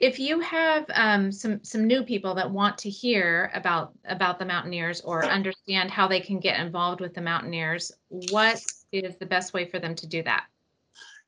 if 0.00 0.18
you 0.18 0.40
have 0.40 0.86
um, 0.94 1.30
some 1.30 1.62
some 1.62 1.86
new 1.86 2.02
people 2.02 2.34
that 2.34 2.50
want 2.50 2.78
to 2.78 2.90
hear 2.90 3.50
about 3.54 3.92
about 4.06 4.38
the 4.38 4.46
Mountaineers 4.46 5.02
or 5.02 5.24
understand 5.24 5.90
how 5.90 6.08
they 6.08 6.20
can 6.20 6.40
get 6.40 6.58
involved 6.58 7.00
with 7.02 7.14
the 7.14 7.20
Mountaineers, 7.20 7.92
what 8.08 8.60
is 8.92 9.16
the 9.18 9.26
best 9.26 9.52
way 9.52 9.66
for 9.66 9.78
them 9.78 9.94
to 9.94 10.06
do 10.06 10.22
that? 10.22 10.46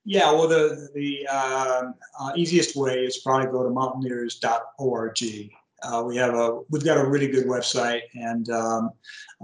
Yeah, 0.04 0.32
well, 0.32 0.48
the 0.48 0.88
the 0.94 1.28
uh, 1.30 1.82
uh, 2.18 2.32
easiest 2.34 2.74
way 2.74 3.04
is 3.04 3.18
probably 3.18 3.46
go 3.52 3.62
to 3.62 3.70
mountaineers.org. 3.70 5.50
Uh, 5.82 6.02
we 6.06 6.16
have 6.16 6.34
a 6.34 6.60
we've 6.70 6.84
got 6.84 6.96
a 6.96 7.04
really 7.04 7.26
good 7.26 7.46
website, 7.46 8.02
and 8.14 8.48
um, 8.50 8.90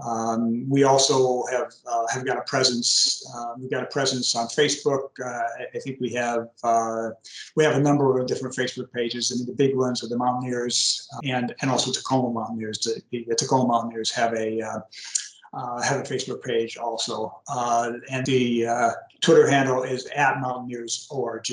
um, 0.05 0.69
we 0.69 0.83
also 0.83 1.43
have 1.51 1.73
uh, 1.85 2.05
have 2.07 2.25
got 2.25 2.37
a 2.37 2.41
presence. 2.41 3.25
Uh, 3.35 3.53
we've 3.57 3.69
got 3.69 3.83
a 3.83 3.87
presence 3.87 4.35
on 4.35 4.47
Facebook. 4.47 5.09
Uh, 5.23 5.43
I 5.75 5.79
think 5.79 5.99
we 5.99 6.13
have 6.13 6.47
uh, 6.63 7.09
we 7.55 7.63
have 7.63 7.75
a 7.75 7.79
number 7.79 8.17
of 8.19 8.27
different 8.27 8.55
Facebook 8.55 8.91
pages. 8.93 9.31
I 9.31 9.35
mean, 9.35 9.47
the 9.47 9.53
big 9.53 9.75
ones 9.75 10.03
are 10.03 10.07
the 10.07 10.17
Mountaineers 10.17 11.07
and 11.23 11.53
and 11.61 11.69
also 11.69 11.91
Tacoma 11.91 12.31
Mountaineers. 12.31 12.79
The, 12.79 13.25
the 13.25 13.35
Tacoma 13.35 13.67
Mountaineers 13.67 14.11
have 14.11 14.33
a 14.33 14.61
uh, 14.61 15.81
have 15.81 15.99
a 15.99 16.03
Facebook 16.03 16.41
page 16.41 16.77
also, 16.77 17.41
uh, 17.49 17.91
and 18.09 18.25
the 18.25 18.65
uh, 18.65 18.91
Twitter 19.21 19.49
handle 19.49 19.83
is 19.83 20.05
at 20.15 20.39
Mountaineers 20.39 21.07
Org. 21.11 21.47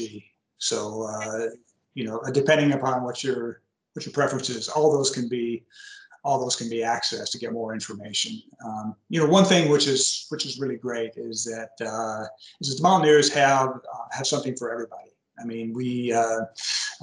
So 0.59 1.51
you 1.95 2.05
know, 2.05 2.21
depending 2.31 2.73
upon 2.73 3.03
what 3.03 3.25
your 3.25 3.63
what 3.97 4.05
your 4.05 4.13
preference 4.13 4.51
is, 4.51 4.69
all 4.69 4.93
those 4.93 5.11
can 5.11 5.29
be 5.29 5.65
all 6.23 6.41
those 6.41 6.57
can 6.57 6.69
be 6.69 6.79
accessed 6.79 7.31
to 7.31 7.39
get 7.39 7.53
more 7.53 7.73
information. 7.73 8.43
Um, 8.65 8.97
you 9.09 9.21
know, 9.21 9.29
one 9.29 9.45
thing 9.45 9.71
which 9.71 9.87
is 9.87 10.27
which 10.29 10.45
is 10.45 10.59
really 10.59 10.77
great 10.77 11.13
is 11.17 11.45
that 11.45 11.71
uh, 11.81 12.27
is 12.61 12.69
that 12.69 12.77
the 12.77 12.83
Mountaineers 12.83 13.33
have 13.33 13.69
uh, 13.69 14.07
have 14.11 14.27
something 14.27 14.57
for 14.57 14.73
everybody. 14.73 15.11
I 15.39 15.45
mean, 15.45 15.73
we 15.73 16.13
uh, 16.13 16.41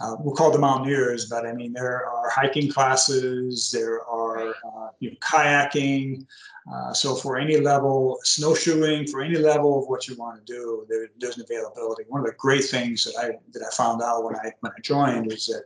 uh, 0.02 0.16
we're 0.20 0.34
called 0.34 0.54
the 0.54 0.60
Mountaineers, 0.60 1.26
but 1.30 1.46
I 1.46 1.54
mean 1.54 1.72
there 1.74 2.06
are 2.06 2.30
hiking 2.30 2.70
classes, 2.70 3.72
there 3.72 4.04
are 4.06 4.50
uh, 4.50 4.90
you 5.00 5.12
know, 5.12 5.18
kayaking. 5.22 6.26
Uh, 6.72 6.94
so 6.94 7.16
for 7.16 7.38
any 7.38 7.58
level, 7.58 8.20
snowshoeing, 8.24 9.08
for 9.08 9.22
any 9.22 9.38
level 9.38 9.82
of 9.82 9.88
what 9.88 10.08
you 10.08 10.16
want 10.16 10.46
to 10.46 10.54
do, 10.54 10.86
there, 10.90 11.08
there's 11.20 11.38
an 11.38 11.44
availability. 11.44 12.04
One 12.08 12.22
of 12.22 12.28
the 12.28 12.34
great 12.38 12.64
things 12.64 13.04
that 13.04 13.16
I 13.20 13.38
that 13.54 13.64
I 13.66 13.74
found 13.74 14.02
out 14.02 14.24
when 14.24 14.36
I 14.36 14.52
when 14.62 14.72
I 14.76 14.82
joined 14.82 15.32
is 15.32 15.46
that 15.48 15.64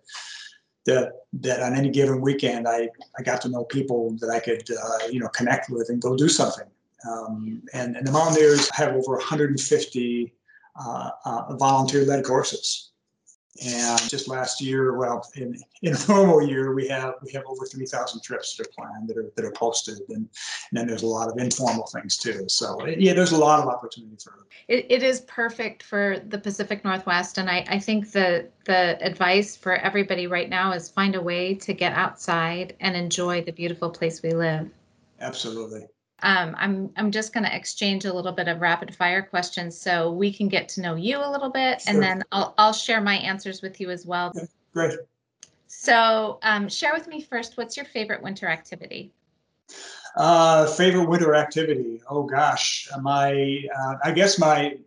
that 0.88 1.12
that 1.34 1.62
on 1.62 1.76
any 1.76 1.90
given 1.90 2.20
weekend 2.22 2.68
I, 2.68 2.90
I 3.20 3.22
got 3.22 3.42
to 3.42 3.50
know 3.50 3.66
people 3.66 4.18
that 4.20 4.30
I 4.30 4.40
could 4.40 4.68
uh, 4.72 5.08
you 5.12 5.20
know 5.20 5.28
connect 5.30 5.70
with 5.70 5.90
and 5.90 6.02
go 6.02 6.16
do 6.16 6.28
something. 6.28 6.66
Um, 7.08 7.62
and, 7.74 7.96
and 7.96 8.08
the 8.08 8.12
Mountaineers 8.12 8.70
have 8.72 8.96
over 8.96 9.12
150 9.12 10.34
uh, 10.80 11.10
uh, 11.26 11.56
volunteer-led 11.56 12.26
courses. 12.26 12.92
And 13.66 14.10
just 14.10 14.28
last 14.28 14.62
year, 14.62 14.98
well, 14.98 15.28
in, 15.36 15.58
in 15.82 15.96
a 15.96 16.08
normal 16.08 16.48
year, 16.48 16.74
we 16.74 16.88
have 16.88 17.16
we 17.24 17.32
have 17.32 17.44
over 17.48 17.66
3,000 17.66 18.22
trips 18.22 18.56
that 18.56 18.68
are 18.68 18.70
planned 18.78 19.08
that 19.10 19.18
are 19.18 19.32
that 19.36 19.46
are 19.46 19.52
posted, 19.52 20.00
and, 20.10 20.18
and 20.18 20.28
then 20.72 20.88
there's 20.88 21.04
a 21.04 21.08
lot 21.08 21.30
of 21.30 21.38
informal 21.38 21.88
things 21.88 22.18
too. 22.18 22.46
So 22.48 22.86
yeah, 22.86 23.14
there's 23.14 23.32
a 23.32 23.38
lot 23.38 23.60
of 23.60 23.68
opportunity 23.68 24.18
for 24.24 24.34
it. 24.68 24.86
It 24.90 25.04
is 25.04 25.22
perfect 25.22 25.84
for 25.84 26.20
the 26.28 26.38
Pacific 26.38 26.84
Northwest, 26.84 27.38
and 27.38 27.50
I 27.50 27.66
I 27.68 27.80
think 27.80 28.12
the 28.12 28.48
the 28.66 28.98
advice 29.02 29.56
for 29.56 29.76
everybody 29.76 30.28
right 30.28 30.50
now 30.50 30.74
is 30.74 30.90
find 30.90 31.16
a 31.16 31.22
way 31.22 31.54
to 31.56 31.74
get 31.74 31.94
outside 31.94 32.76
and 32.80 32.96
enjoy 32.96 33.42
the 33.44 33.52
beautiful 33.52 33.90
place 33.90 34.22
we 34.22 34.32
live. 34.32 34.70
Absolutely. 35.20 35.88
Um, 36.24 36.56
I'm 36.58 36.90
I'm 36.96 37.12
just 37.12 37.32
going 37.32 37.44
to 37.44 37.56
exchange 37.56 38.06
a 38.06 38.14
little 38.14 38.32
bit 38.32 38.48
of 38.48 38.60
rapid 38.60 38.96
fire 38.96 39.22
questions 39.22 39.80
so 39.80 40.12
we 40.12 40.34
can 40.34 40.48
get 40.48 40.68
to 40.70 40.82
know 40.82 40.96
you 40.96 41.18
a 41.20 41.30
little 41.30 41.50
bit, 41.50 41.82
sure. 41.82 41.94
and 41.94 42.02
then 42.02 42.24
I'll 42.32 42.56
I'll 42.58 42.74
share 42.74 43.02
my 43.02 43.16
answers 43.18 43.62
with 43.62 43.80
you 43.80 43.92
as 43.92 44.06
well. 44.06 44.32
Okay, 44.36 44.48
great. 44.74 45.00
So, 45.68 46.40
um, 46.42 46.70
share 46.70 46.94
with 46.94 47.08
me 47.08 47.22
first. 47.22 47.58
What's 47.58 47.78
your 47.78 47.86
favorite 47.86 48.24
winter 48.24 48.48
activity? 48.48 49.12
Uh, 50.16 50.66
favorite 50.66 51.08
winter 51.08 51.36
activity? 51.36 52.02
Oh 52.10 52.24
gosh, 52.24 52.90
my 53.02 53.64
uh, 53.80 53.96
I 54.04 54.12
guess 54.12 54.40
my 54.40 54.78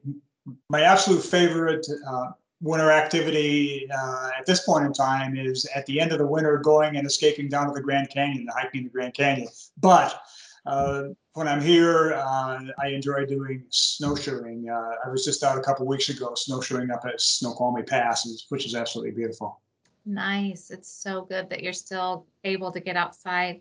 my 0.69 0.83
absolute 0.83 1.23
favorite 1.23 1.87
uh, 2.09 2.31
winter 2.61 2.90
activity 2.90 3.88
uh, 3.97 4.31
at 4.37 4.47
this 4.47 4.64
point 4.64 4.85
in 4.85 4.93
time 4.93 5.37
is 5.37 5.66
at 5.75 5.87
the 5.87 6.01
end 6.01 6.11
of 6.11 6.19
the 6.19 6.27
winter 6.27 6.59
going 6.59 6.97
and 6.97 7.07
escaping 7.07 7.49
down 7.49 7.69
to 7.69 7.73
the 7.73 7.81
Grand 7.81 8.11
Canyon, 8.11 8.49
hiking 8.53 8.81
in 8.81 8.85
the 8.85 8.90
Grand 8.90 9.14
Canyon. 9.14 9.49
But 9.81 10.21
uh, 10.66 11.05
when 11.35 11.49
I'm 11.49 11.61
here, 11.61 12.14
uh, 12.14 12.61
I 12.79 12.88
enjoy 12.88 13.27
doing 13.27 13.64
snowshoeing. 13.70 14.68
Uh, 14.68 14.94
I 15.05 15.09
was 15.09 15.25
just 15.25 15.42
out 15.42 15.59
a 15.59 15.62
couple 15.62 15.87
weeks 15.87 16.09
ago 16.09 16.35
snowshoeing 16.35 16.90
up 16.90 17.05
at 17.07 17.20
Snoqualmie 17.20 17.83
Pass, 17.83 18.46
which 18.49 18.66
is 18.66 18.75
absolutely 18.75 19.12
beautiful. 19.12 19.61
Nice. 20.05 20.70
It's 20.70 20.90
so 20.90 21.23
good 21.23 21.49
that 21.51 21.62
you're 21.62 21.73
still 21.73 22.27
able 22.44 22.73
to 22.73 22.81
get 22.81 22.96
outside. 22.96 23.61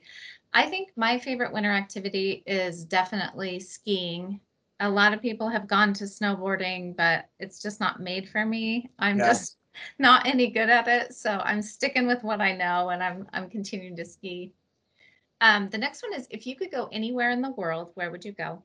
I 0.53 0.65
think 0.65 0.89
my 0.95 1.19
favorite 1.19 1.53
winter 1.53 1.71
activity 1.71 2.43
is 2.47 2.85
definitely 2.85 3.59
skiing. 3.59 4.39
A 4.79 4.89
lot 4.89 5.13
of 5.13 5.21
people 5.21 5.49
have 5.49 5.67
gone 5.67 5.93
to 5.93 6.05
snowboarding, 6.05 6.95
but 6.95 7.25
it's 7.39 7.61
just 7.61 7.79
not 7.79 7.99
made 7.99 8.29
for 8.29 8.45
me. 8.45 8.89
I'm 8.97 9.19
yeah. 9.19 9.27
just 9.27 9.57
not 9.99 10.25
any 10.25 10.49
good 10.49 10.69
at 10.69 10.87
it, 10.87 11.13
so 11.13 11.39
I'm 11.43 11.61
sticking 11.61 12.07
with 12.07 12.23
what 12.23 12.41
I 12.41 12.55
know 12.55 12.89
and 12.89 13.03
I'm 13.03 13.27
I'm 13.33 13.49
continuing 13.49 13.95
to 13.97 14.05
ski. 14.05 14.53
Um, 15.41 15.69
the 15.69 15.77
next 15.77 16.03
one 16.03 16.13
is 16.13 16.27
if 16.29 16.45
you 16.45 16.55
could 16.55 16.71
go 16.71 16.89
anywhere 16.91 17.31
in 17.31 17.41
the 17.41 17.51
world, 17.51 17.91
where 17.93 18.11
would 18.11 18.25
you 18.25 18.33
go? 18.33 18.61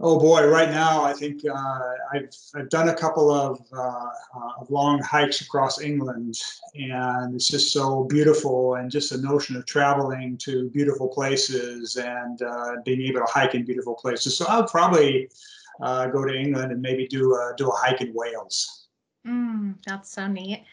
Oh 0.00 0.18
boy, 0.18 0.46
right 0.48 0.70
now 0.70 1.04
I 1.04 1.12
think 1.12 1.42
uh, 1.48 1.80
I've, 2.12 2.28
I've 2.56 2.68
done 2.68 2.88
a 2.88 2.94
couple 2.94 3.30
of, 3.30 3.60
uh, 3.72 3.78
uh, 3.78 4.60
of 4.60 4.68
long 4.68 5.00
hikes 5.00 5.40
across 5.40 5.80
England, 5.80 6.34
and 6.74 7.34
it's 7.34 7.48
just 7.48 7.72
so 7.72 8.04
beautiful. 8.04 8.74
And 8.74 8.90
just 8.90 9.10
the 9.10 9.18
notion 9.18 9.54
of 9.54 9.66
traveling 9.66 10.36
to 10.38 10.68
beautiful 10.70 11.08
places 11.08 11.96
and 11.96 12.42
uh, 12.42 12.76
being 12.84 13.02
able 13.02 13.20
to 13.20 13.32
hike 13.32 13.54
in 13.54 13.64
beautiful 13.64 13.94
places. 13.94 14.36
So 14.36 14.46
I'll 14.48 14.66
probably 14.66 15.30
uh, 15.80 16.06
go 16.06 16.24
to 16.24 16.34
England 16.34 16.72
and 16.72 16.82
maybe 16.82 17.06
do 17.06 17.32
a, 17.34 17.54
do 17.56 17.68
a 17.68 17.76
hike 17.76 18.00
in 18.00 18.12
Wales. 18.12 18.88
Mm, 19.26 19.76
that's 19.86 20.10
so 20.10 20.26
neat. 20.26 20.64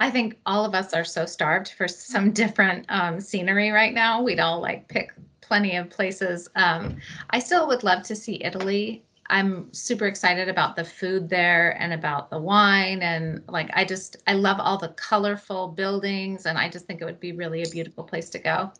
I 0.00 0.10
think 0.10 0.38
all 0.46 0.64
of 0.64 0.74
us 0.74 0.94
are 0.94 1.04
so 1.04 1.26
starved 1.26 1.72
for 1.72 1.88
some 1.88 2.32
different 2.42 2.86
um, 2.88 3.20
scenery 3.20 3.70
right 3.70 3.94
now. 3.94 4.22
We'd 4.22 4.40
all 4.40 4.60
like 4.60 4.88
pick 4.88 5.12
plenty 5.40 5.76
of 5.76 5.90
places. 5.90 6.48
Um, 6.54 6.96
I 7.30 7.38
still 7.38 7.66
would 7.68 7.82
love 7.82 8.02
to 8.04 8.16
see 8.16 8.42
Italy. 8.44 9.04
I'm 9.30 9.72
super 9.74 10.06
excited 10.06 10.48
about 10.48 10.76
the 10.76 10.84
food 10.84 11.28
there 11.28 11.76
and 11.82 11.92
about 11.92 12.30
the 12.30 12.38
wine 12.38 13.02
and 13.02 13.42
like 13.48 13.68
I 13.74 13.84
just 13.84 14.16
I 14.26 14.32
love 14.32 14.58
all 14.58 14.78
the 14.78 14.88
colorful 14.88 15.68
buildings 15.68 16.46
and 16.46 16.56
I 16.56 16.70
just 16.70 16.86
think 16.86 17.02
it 17.02 17.04
would 17.04 17.20
be 17.20 17.32
really 17.32 17.62
a 17.62 17.68
beautiful 17.68 18.04
place 18.04 18.30
to 18.30 18.38
go. 18.38 18.72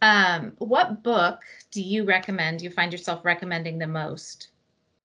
Um, 0.00 0.52
what 0.58 1.02
book 1.02 1.40
do 1.70 1.82
you 1.82 2.04
recommend? 2.04 2.62
You 2.62 2.70
find 2.70 2.92
yourself 2.92 3.24
recommending 3.24 3.78
the 3.78 3.86
most 3.86 4.48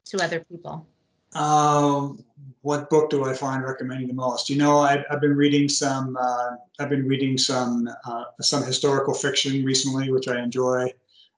to 0.06 0.24
other 0.24 0.42
people? 0.42 0.88
Um, 1.34 2.24
what 2.62 2.90
book 2.90 3.10
do 3.10 3.26
I 3.26 3.34
find 3.34 3.64
recommending 3.64 4.08
the 4.08 4.14
most? 4.14 4.50
You 4.50 4.58
know, 4.58 4.80
I've, 4.80 5.04
I've 5.10 5.22
been 5.22 5.36
reading 5.36 5.68
some. 5.68 6.18
Uh, 6.20 6.52
I've 6.80 6.90
been 6.90 7.08
reading 7.08 7.38
some 7.38 7.90
uh, 8.06 8.26
some 8.42 8.64
historical 8.64 9.14
fiction 9.14 9.66
recently, 9.66 10.12
which 10.12 10.28
I 10.28 10.42
enjoy. 10.42 10.92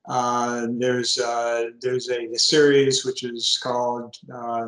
Uh, 0.06 0.68
there's 0.72 1.18
uh, 1.20 1.70
there's 1.80 2.10
a, 2.10 2.26
a, 2.26 2.38
series 2.38 3.06
which 3.06 3.24
is 3.24 3.58
called 3.64 4.18
uh, 4.34 4.68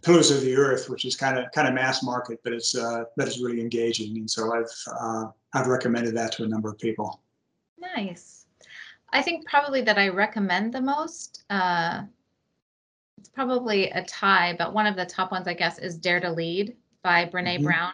Pillars 0.00 0.30
of 0.30 0.40
the 0.40 0.56
Earth, 0.56 0.88
which 0.88 1.04
is 1.04 1.14
kind 1.14 1.38
of 1.38 1.44
kind 1.52 1.68
of 1.68 1.74
mass 1.74 2.02
market, 2.02 2.40
but 2.42 2.54
it's 2.54 2.74
uh, 2.74 3.04
that 3.18 3.28
is 3.28 3.40
really 3.40 3.60
engaging, 3.60 4.16
and 4.16 4.30
so 4.30 4.54
I've 4.54 5.34
I've 5.52 5.66
recommended 5.66 6.16
that 6.16 6.32
to 6.32 6.44
a 6.44 6.48
number 6.48 6.70
of 6.70 6.78
people. 6.78 7.20
Nice. 7.78 8.46
I 9.10 9.22
think 9.22 9.46
probably 9.46 9.82
that 9.82 9.98
I 9.98 10.08
recommend 10.08 10.72
the 10.72 10.80
most 10.80 11.44
probably 13.38 13.88
a 13.90 14.02
tie, 14.02 14.52
but 14.58 14.74
one 14.74 14.84
of 14.84 14.96
the 14.96 15.06
top 15.06 15.30
ones, 15.30 15.46
I 15.46 15.54
guess, 15.54 15.78
is 15.78 15.96
Dare 15.96 16.18
to 16.18 16.32
Lead 16.32 16.76
by 17.04 17.24
Brene 17.24 17.54
mm-hmm. 17.54 17.66
Brown. 17.66 17.92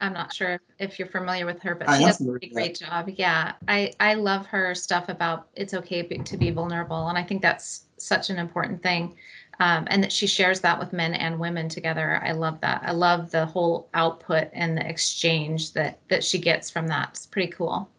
I'm 0.00 0.12
not 0.12 0.32
sure 0.32 0.60
if 0.78 1.00
you're 1.00 1.08
familiar 1.08 1.44
with 1.46 1.60
her, 1.62 1.74
but 1.74 1.88
I 1.88 1.98
she 1.98 2.04
does 2.04 2.20
a 2.20 2.48
great 2.48 2.78
job. 2.78 3.10
Yeah, 3.16 3.54
I 3.66 3.92
I 3.98 4.14
love 4.14 4.46
her 4.46 4.72
stuff 4.76 5.08
about 5.08 5.48
it's 5.56 5.74
okay 5.74 6.06
to 6.06 6.36
be 6.36 6.52
vulnerable, 6.52 7.08
and 7.08 7.18
I 7.18 7.24
think 7.24 7.42
that's 7.42 7.86
such 7.96 8.30
an 8.30 8.38
important 8.38 8.82
thing. 8.84 9.16
Um, 9.58 9.86
and 9.90 10.02
that 10.02 10.12
she 10.12 10.26
shares 10.26 10.60
that 10.60 10.78
with 10.78 10.92
men 10.92 11.12
and 11.12 11.38
women 11.38 11.68
together. 11.68 12.22
I 12.24 12.30
love 12.30 12.60
that. 12.60 12.82
I 12.82 12.92
love 12.92 13.30
the 13.32 13.44
whole 13.44 13.90
output 13.94 14.48
and 14.54 14.78
the 14.78 14.88
exchange 14.88 15.72
that 15.72 15.98
that 16.08 16.22
she 16.22 16.38
gets 16.38 16.70
from 16.70 16.86
that. 16.86 17.08
It's 17.10 17.26
pretty 17.26 17.50
cool. 17.50 17.90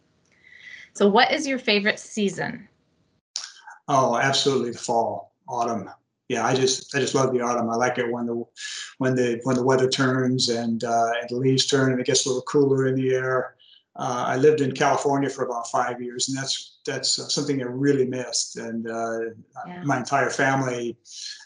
So, 0.94 1.06
what 1.08 1.30
is 1.30 1.46
your 1.46 1.58
favorite 1.58 1.98
season? 1.98 2.66
Oh, 3.86 4.16
absolutely, 4.16 4.72
fall, 4.72 5.34
autumn 5.46 5.90
yeah, 6.32 6.46
I 6.46 6.54
just 6.54 6.94
I 6.96 6.98
just 6.98 7.14
love 7.14 7.32
the 7.32 7.42
autumn. 7.42 7.68
I 7.68 7.74
like 7.74 7.98
it 7.98 8.10
when 8.10 8.24
the 8.24 8.42
when 8.96 9.14
the 9.14 9.38
when 9.44 9.54
the 9.54 9.62
weather 9.62 9.88
turns 9.88 10.48
and 10.48 10.82
uh, 10.82 11.10
and 11.20 11.28
the 11.28 11.36
leaves 11.36 11.66
turn 11.66 11.92
and 11.92 12.00
it 12.00 12.06
gets 12.06 12.24
a 12.24 12.28
little 12.28 12.42
cooler 12.42 12.86
in 12.86 12.94
the 12.94 13.14
air. 13.14 13.56
Uh, 13.96 14.24
I 14.28 14.36
lived 14.36 14.62
in 14.62 14.72
California 14.72 15.28
for 15.28 15.44
about 15.44 15.70
five 15.70 16.00
years, 16.00 16.30
and 16.30 16.38
that's 16.38 16.78
that's 16.86 17.34
something 17.34 17.60
I 17.60 17.66
really 17.66 18.06
missed. 18.06 18.56
And 18.56 18.88
uh, 18.88 19.18
yeah. 19.66 19.82
my 19.84 19.98
entire 19.98 20.30
family, 20.30 20.96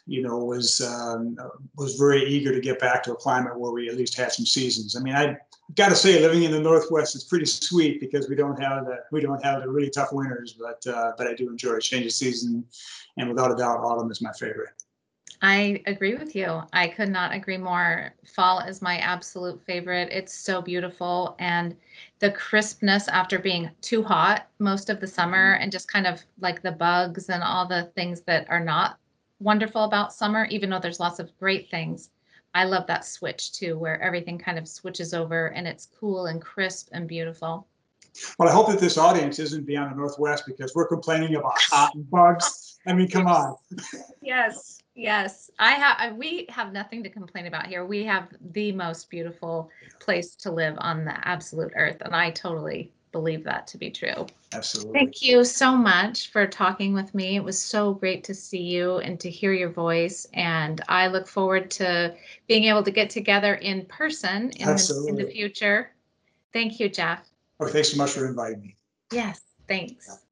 you 0.07 0.23
know, 0.23 0.39
was 0.39 0.81
um, 0.81 1.37
was 1.77 1.97
very 1.97 2.25
eager 2.25 2.53
to 2.53 2.61
get 2.61 2.79
back 2.79 3.03
to 3.03 3.13
a 3.13 3.17
climate 3.17 3.59
where 3.59 3.73
we 3.73 3.89
at 3.89 3.97
least 3.97 4.17
had 4.17 4.31
some 4.31 4.47
seasons. 4.47 4.95
I 4.95 5.01
mean, 5.01 5.17
I 5.17 5.37
got 5.75 5.89
to 5.89 5.97
say, 5.97 6.21
living 6.21 6.45
in 6.45 6.53
the 6.53 6.61
Northwest 6.61 7.17
is 7.17 7.25
pretty 7.25 7.47
sweet 7.47 8.01
because 8.01 8.29
we 8.29 8.37
don't 8.37 8.61
have 8.61 8.87
the 8.87 8.99
we 9.11 9.21
don't 9.21 9.43
have 9.45 9.63
the 9.63 9.69
really 9.69 9.91
tough 9.91 10.13
winters, 10.13 10.55
but 10.59 10.87
uh, 10.87 11.13
but 11.19 11.27
I 11.27 11.35
do 11.35 11.49
enjoy 11.51 11.75
a 11.75 11.81
change 11.81 12.07
of 12.07 12.13
season, 12.13 12.65
and 13.17 13.29
without 13.29 13.53
a 13.53 13.57
doubt, 13.57 13.81
autumn 13.81 14.11
is 14.11 14.23
my 14.23 14.33
favorite. 14.33 14.71
I 15.43 15.83
agree 15.87 16.15
with 16.15 16.35
you. 16.35 16.63
I 16.73 16.89
could 16.89 17.11
not 17.11 17.35
agree 17.35 17.59
more. 17.59 18.15
Fall 18.35 18.61
is 18.61 18.81
my 18.81 18.97
absolute 18.99 19.63
favorite. 19.67 20.09
It's 20.11 20.33
so 20.33 20.63
beautiful 20.63 21.37
and 21.39 21.77
the 22.21 22.31
crispness 22.31 23.07
after 23.09 23.39
being 23.39 23.71
too 23.83 24.03
hot 24.03 24.49
most 24.59 24.89
of 24.89 24.99
the 24.99 25.07
summer 25.07 25.55
and 25.61 25.71
just 25.71 25.93
kind 25.93 26.07
of 26.07 26.25
like 26.41 26.63
the 26.63 26.73
bugs 26.73 27.29
and 27.29 27.43
all 27.43 27.69
the 27.69 27.93
things 27.95 28.23
that 28.23 28.49
are 28.49 28.65
not 28.65 28.99
wonderful 29.39 29.85
about 29.85 30.15
summer, 30.15 30.47
even 30.47 30.71
though 30.71 30.79
there's 30.79 31.01
lots 31.01 31.19
of 31.19 31.37
great 31.39 31.71
things. 31.71 32.11
I 32.57 32.65
love 32.65 32.87
that 32.87 33.05
switch 33.05 33.53
too, 33.53 33.79
where 33.79 34.01
everything 34.01 34.39
kind 34.39 34.59
of 34.59 34.67
switches 34.67 35.13
over 35.13 35.49
and 35.49 35.69
it's 35.69 35.91
cool 36.01 36.25
and 36.25 36.41
crisp 36.41 36.89
and 36.91 37.07
beautiful. 37.07 37.67
Well, 38.39 38.49
I 38.49 38.53
hope 38.53 38.69
that 38.69 38.81
this 38.81 38.97
audience 38.97 39.39
isn't 39.39 39.67
beyond 39.67 39.93
the 39.93 39.97
Northwest 39.97 40.45
because 40.47 40.75
we're 40.75 40.89
complaining 40.89 41.35
about 41.35 41.53
hot 41.59 41.95
and 41.95 42.09
bugs. 42.11 42.79
I 42.87 42.95
mean, 42.95 43.11
come 43.11 43.27
on. 43.27 43.57
Yes, 44.23 44.79
yes. 44.95 45.51
I 45.59 45.73
have. 45.73 46.17
We 46.17 46.47
have 46.49 46.73
nothing 46.73 47.03
to 47.03 47.11
complain 47.11 47.45
about 47.45 47.67
here. 47.67 47.85
We 47.85 48.05
have 48.05 48.29
the 48.53 48.73
most 48.73 49.11
beautiful 49.11 49.69
place 50.01 50.35
to 50.37 50.51
live 50.51 50.77
on 50.79 51.05
the 51.05 51.29
absolute 51.29 51.73
earth, 51.77 52.01
and 52.01 52.17
I 52.17 52.31
totally 52.31 52.91
believe 53.17 53.45
that 53.45 53.67
to 53.69 53.79
be 53.79 53.91
true. 53.91 54.27
Absolutely. 54.53 54.93
Thank 54.93 55.23
you 55.23 55.43
so 55.43 55.75
much 55.75 56.31
for 56.31 56.47
talking 56.47 56.93
with 56.93 57.15
me. 57.15 57.37
It 57.37 57.43
was 57.43 57.59
so 57.59 57.95
great 57.95 58.23
to 58.25 58.35
see 58.35 58.61
you 58.61 58.99
and 58.99 59.19
to 59.21 59.31
hear 59.31 59.55
your 59.55 59.71
voice. 59.71 60.27
And 60.35 60.83
I 60.89 61.07
look 61.07 61.27
forward 61.27 61.71
to 61.73 62.15
being 62.47 62.65
able 62.65 62.83
to 62.83 62.91
get 62.91 63.09
together 63.09 63.55
in 63.55 63.87
person 63.87 64.51
in, 64.51 64.69
the, 64.69 65.05
in 65.09 65.17
the 65.17 65.31
future. 65.31 65.93
Thank 66.53 66.79
you, 66.79 66.91
Jeff. 66.91 67.27
Oh, 67.59 67.67
thanks 67.67 67.93
so 67.93 67.97
much 67.97 68.11
for 68.11 68.27
inviting 68.29 68.61
me. 68.61 68.77
Yes, 69.11 69.41
thanks. 69.67 70.26